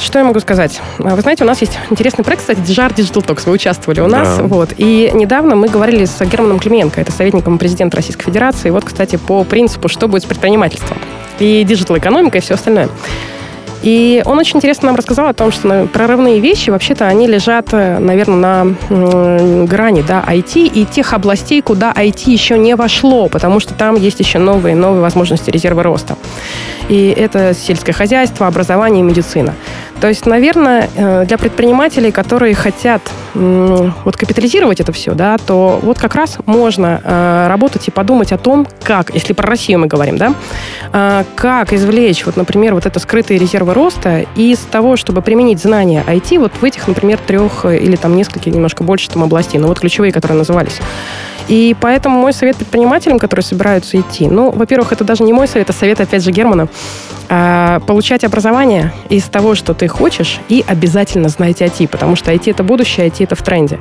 что 0.00 0.18
я 0.18 0.24
могу 0.24 0.40
сказать? 0.40 0.80
А, 0.98 1.14
вы 1.14 1.20
знаете, 1.20 1.44
у 1.44 1.46
нас 1.46 1.60
есть 1.60 1.78
интересный 1.90 2.24
проект, 2.24 2.42
кстати, 2.42 2.60
Dijar 2.60 2.94
Digital 2.94 3.24
Talks. 3.24 3.42
Вы 3.46 3.52
участвовали 3.52 4.00
у 4.00 4.06
нас. 4.06 4.38
Да. 4.38 4.44
Вот. 4.44 4.70
И 4.78 5.10
недавно 5.12 5.54
мы 5.54 5.68
говорили 5.68 6.06
с 6.06 6.24
Германом 6.24 6.58
Клименко, 6.58 7.00
это 7.00 7.12
советником 7.12 7.58
президента 7.58 7.96
Российской 7.96 8.24
Федерации. 8.24 8.70
Вот, 8.70 8.84
кстати, 8.84 9.16
по 9.16 9.44
принципу, 9.44 9.88
что 9.88 10.08
будет 10.08 10.22
с 10.22 10.26
предпринимательством. 10.26 10.98
И 11.38 11.64
digital-экономика, 11.64 12.38
и 12.38 12.40
все 12.40 12.54
остальное. 12.54 12.88
И 13.86 14.20
он 14.24 14.36
очень 14.40 14.56
интересно 14.56 14.86
нам 14.86 14.96
рассказал 14.96 15.28
о 15.28 15.32
том, 15.32 15.52
что 15.52 15.86
прорывные 15.92 16.40
вещи, 16.40 16.70
вообще-то, 16.70 17.06
они 17.06 17.28
лежат, 17.28 17.68
э, 17.70 18.00
наверное, 18.00 18.64
на 18.90 19.64
грани 19.64 20.02
да, 20.02 20.24
IT 20.26 20.66
и 20.66 20.84
тех 20.84 21.12
областей, 21.12 21.62
куда 21.62 21.92
IT 21.92 22.28
еще 22.28 22.58
не 22.58 22.74
вошло, 22.74 23.28
потому 23.28 23.60
что 23.60 23.74
там 23.74 23.94
есть 23.94 24.18
еще 24.18 24.40
новые, 24.40 24.74
новые 24.74 25.02
возможности 25.02 25.50
резерва 25.50 25.84
роста. 25.84 26.16
И 26.88 27.14
это 27.16 27.54
сельское 27.54 27.92
хозяйство, 27.92 28.48
образование 28.48 29.02
и 29.02 29.04
медицина. 29.04 29.54
То 30.00 30.08
есть, 30.08 30.26
наверное, 30.26 30.88
э, 30.94 31.24
для 31.26 31.38
предпринимателей, 31.38 32.10
которые 32.10 32.54
хотят 32.54 33.02
вот 33.34 34.16
капитализировать 34.16 34.80
это 34.80 34.92
все, 34.92 35.12
да, 35.12 35.36
то 35.36 35.78
вот 35.82 35.98
как 35.98 36.14
раз 36.14 36.38
можно 36.46 37.00
э, 37.02 37.46
работать 37.48 37.86
и 37.88 37.90
подумать 37.90 38.32
о 38.32 38.38
том, 38.38 38.66
как, 38.82 39.12
если 39.12 39.34
про 39.34 39.46
Россию 39.46 39.80
мы 39.80 39.88
говорим, 39.88 40.16
да, 40.16 40.34
э, 40.92 41.24
как 41.34 41.72
извлечь, 41.72 42.24
вот, 42.24 42.36
например, 42.36 42.74
вот 42.74 42.86
это 42.86 42.98
скрытые 42.98 43.38
резервы 43.38 43.74
роста 43.74 44.24
из 44.36 44.58
того, 44.58 44.96
чтобы 44.96 45.20
применить 45.20 45.60
знания 45.60 46.02
IT 46.06 46.38
вот 46.38 46.52
в 46.58 46.64
этих, 46.64 46.88
например, 46.88 47.18
трех 47.18 47.66
или 47.66 47.96
там 47.96 48.16
нескольких, 48.16 48.54
немножко 48.54 48.84
больше 48.84 49.10
там 49.10 49.22
областей, 49.22 49.58
но 49.58 49.68
вот 49.68 49.80
ключевые, 49.80 50.12
которые 50.12 50.38
назывались. 50.38 50.80
И 51.48 51.76
поэтому 51.80 52.18
мой 52.18 52.32
совет 52.32 52.56
предпринимателям, 52.56 53.18
которые 53.18 53.44
собираются 53.44 53.98
идти, 54.00 54.26
ну, 54.28 54.50
во-первых, 54.50 54.92
это 54.92 55.04
даже 55.04 55.22
не 55.22 55.32
мой 55.32 55.46
совет, 55.46 55.70
а 55.70 55.72
совет, 55.72 56.00
опять 56.00 56.22
же, 56.22 56.30
Германа, 56.32 56.68
а, 57.28 57.80
получать 57.80 58.24
образование 58.24 58.92
из 59.08 59.24
того, 59.24 59.54
что 59.54 59.74
ты 59.74 59.88
хочешь, 59.88 60.40
и 60.48 60.64
обязательно 60.66 61.28
знать 61.28 61.62
IT, 61.62 61.88
потому 61.88 62.16
что 62.16 62.32
IT— 62.32 62.42
это 62.50 62.62
будущее, 62.62 63.06
IT— 63.06 63.16
это 63.24 63.36
в 63.36 63.42
тренде. 63.42 63.78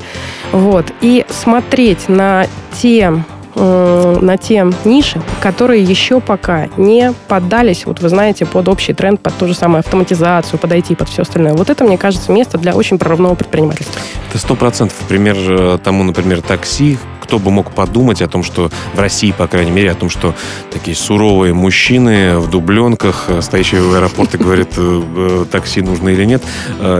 Вот. 0.52 0.86
И 1.02 1.26
смотреть 1.30 2.08
на 2.10 2.48
те 2.80 3.14
на 3.56 4.38
те 4.38 4.70
ниши, 4.84 5.22
которые 5.42 5.82
еще 5.82 6.20
пока 6.20 6.68
не 6.76 7.14
поддались, 7.30 7.86
вот 7.86 8.02
вы 8.02 8.10
знаете, 8.10 8.46
под 8.46 8.68
общий 8.68 8.94
тренд, 8.94 9.22
под 9.22 9.34
ту 9.36 9.48
же 9.48 9.54
самую 9.54 9.80
автоматизацию, 9.80 10.60
под 10.60 10.72
IT, 10.74 10.96
под 10.98 11.08
все 11.08 11.22
остальное. 11.22 11.54
Вот 11.54 11.70
это, 11.70 11.86
мне 11.86 11.98
кажется, 11.98 12.34
место 12.34 12.58
для 12.58 12.76
очень 12.76 13.00
прорывного 13.00 13.36
предпринимательства. 13.36 14.02
Это 14.30 14.40
сто 14.40 14.56
процентов. 14.56 14.98
Пример 15.08 15.38
э, 15.38 15.78
тому, 15.82 16.04
например, 16.04 16.42
такси, 16.42 16.98
кто 17.26 17.40
бы 17.40 17.50
мог 17.50 17.72
подумать 17.72 18.22
о 18.22 18.28
том, 18.28 18.44
что 18.44 18.70
в 18.94 19.00
России, 19.00 19.32
по 19.32 19.48
крайней 19.48 19.72
мере, 19.72 19.92
о 19.92 19.96
том, 19.96 20.12
что 20.12 20.36
такие 20.72 20.96
суровые 20.96 21.56
мужчины 21.56 22.38
в 22.38 22.52
дубленках, 22.52 23.26
э, 23.30 23.42
стоящие 23.42 23.82
в 23.82 23.96
аэропорте, 23.96 24.38
говорят, 24.38 24.70
э, 24.78 25.02
э, 25.16 25.46
такси 25.52 25.82
нужно 25.82 26.10
или 26.10 26.24
нет, 26.26 26.44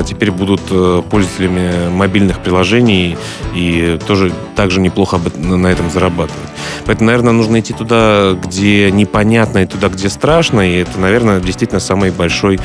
теперь 0.06 0.32
будут 0.32 0.62
пользователями 1.10 1.90
мобильных 1.90 2.40
приложений 2.40 3.18
и 3.54 4.00
тоже 4.08 4.32
также 4.56 4.80
неплохо 4.80 5.20
на 5.38 5.68
этом 5.68 5.92
зарабатывать. 5.92 6.50
Поэтому, 6.86 7.08
наверное, 7.08 7.34
нужно 7.34 7.60
идти 7.60 7.74
туда, 7.74 8.34
где 8.34 8.92
непонятно, 8.92 9.60
и 9.60 9.66
туда, 9.66 9.90
где 9.90 10.10
страшно, 10.10 10.62
и 10.62 10.82
это, 10.82 11.00
наверное, 11.00 11.40
действительно 11.40 11.80
самый 11.80 12.12
большой, 12.12 12.60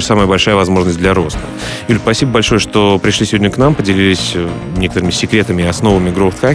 самая 0.00 0.26
большая 0.26 0.54
возможность 0.54 0.98
для 0.98 1.14
роста. 1.14 1.40
Юль, 1.88 1.98
спасибо 1.98 2.32
большое, 2.32 2.60
что 2.60 2.98
пришли 2.98 3.26
сегодня 3.26 3.50
к 3.50 3.58
нам, 3.58 3.74
поделились 3.74 4.34
некоторыми 4.76 5.10
секретами 5.10 5.62
и 5.62 5.66
основами 5.66 6.10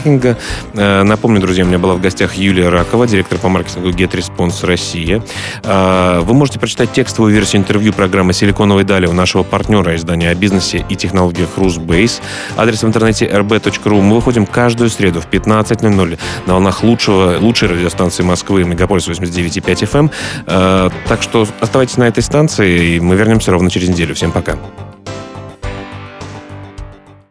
маркетинга. 0.08 0.38
Э, 0.74 1.04
напомню, 1.04 1.42
друзья, 1.42 1.64
у 1.64 1.68
меня 1.68 1.80
была 1.80 1.94
в 1.94 2.02
гостях 2.02 2.36
Юлия 2.36 2.70
Ракова, 2.70 3.08
директор 3.08 3.38
по 3.38 3.50
маркетингу 3.50 3.90
GetResponse 3.90 4.66
Россия. 4.66 5.22
Э, 5.64 6.20
вы 6.22 6.34
можете 6.34 6.60
прочитать 6.60 6.92
текстовую 6.92 7.34
версию 7.34 7.62
интервью 7.62 7.94
программы 7.94 8.34
«Силиконовой 8.34 8.84
дали» 8.84 9.06
у 9.06 9.14
нашего 9.14 9.44
партнера 9.44 9.96
издания 9.96 10.30
о 10.30 10.36
бизнесе 10.36 10.86
и 10.90 10.96
технологиях 10.96 11.50
RusBase. 11.58 12.22
Адрес 12.56 12.84
в 12.84 12.88
интернете 12.88 13.26
rb.ru. 13.26 14.02
Мы 14.02 14.16
выходим 14.16 14.46
каждую 14.46 14.90
среду 14.90 15.22
в 15.22 15.28
15.00 15.28 16.20
на 16.48 16.54
волнах 16.54 16.84
лучшего, 16.84 17.38
лучшей 17.40 17.70
радиостанции 17.70 18.24
Москвы, 18.24 18.64
Мегаполис 18.64 19.08
89.5 19.08 19.92
FM. 19.92 20.12
Э, 20.48 20.90
так 21.08 21.22
что 21.22 21.46
оставайтесь 21.60 21.98
на 21.98 22.08
этой 22.08 22.24
станции, 22.24 22.96
и 22.96 23.00
мы 23.00 23.16
вернемся 23.16 23.52
ровно 23.52 23.70
через 23.70 23.90
неделю. 23.90 24.16
Всем 24.16 24.32
пока. 24.32 24.56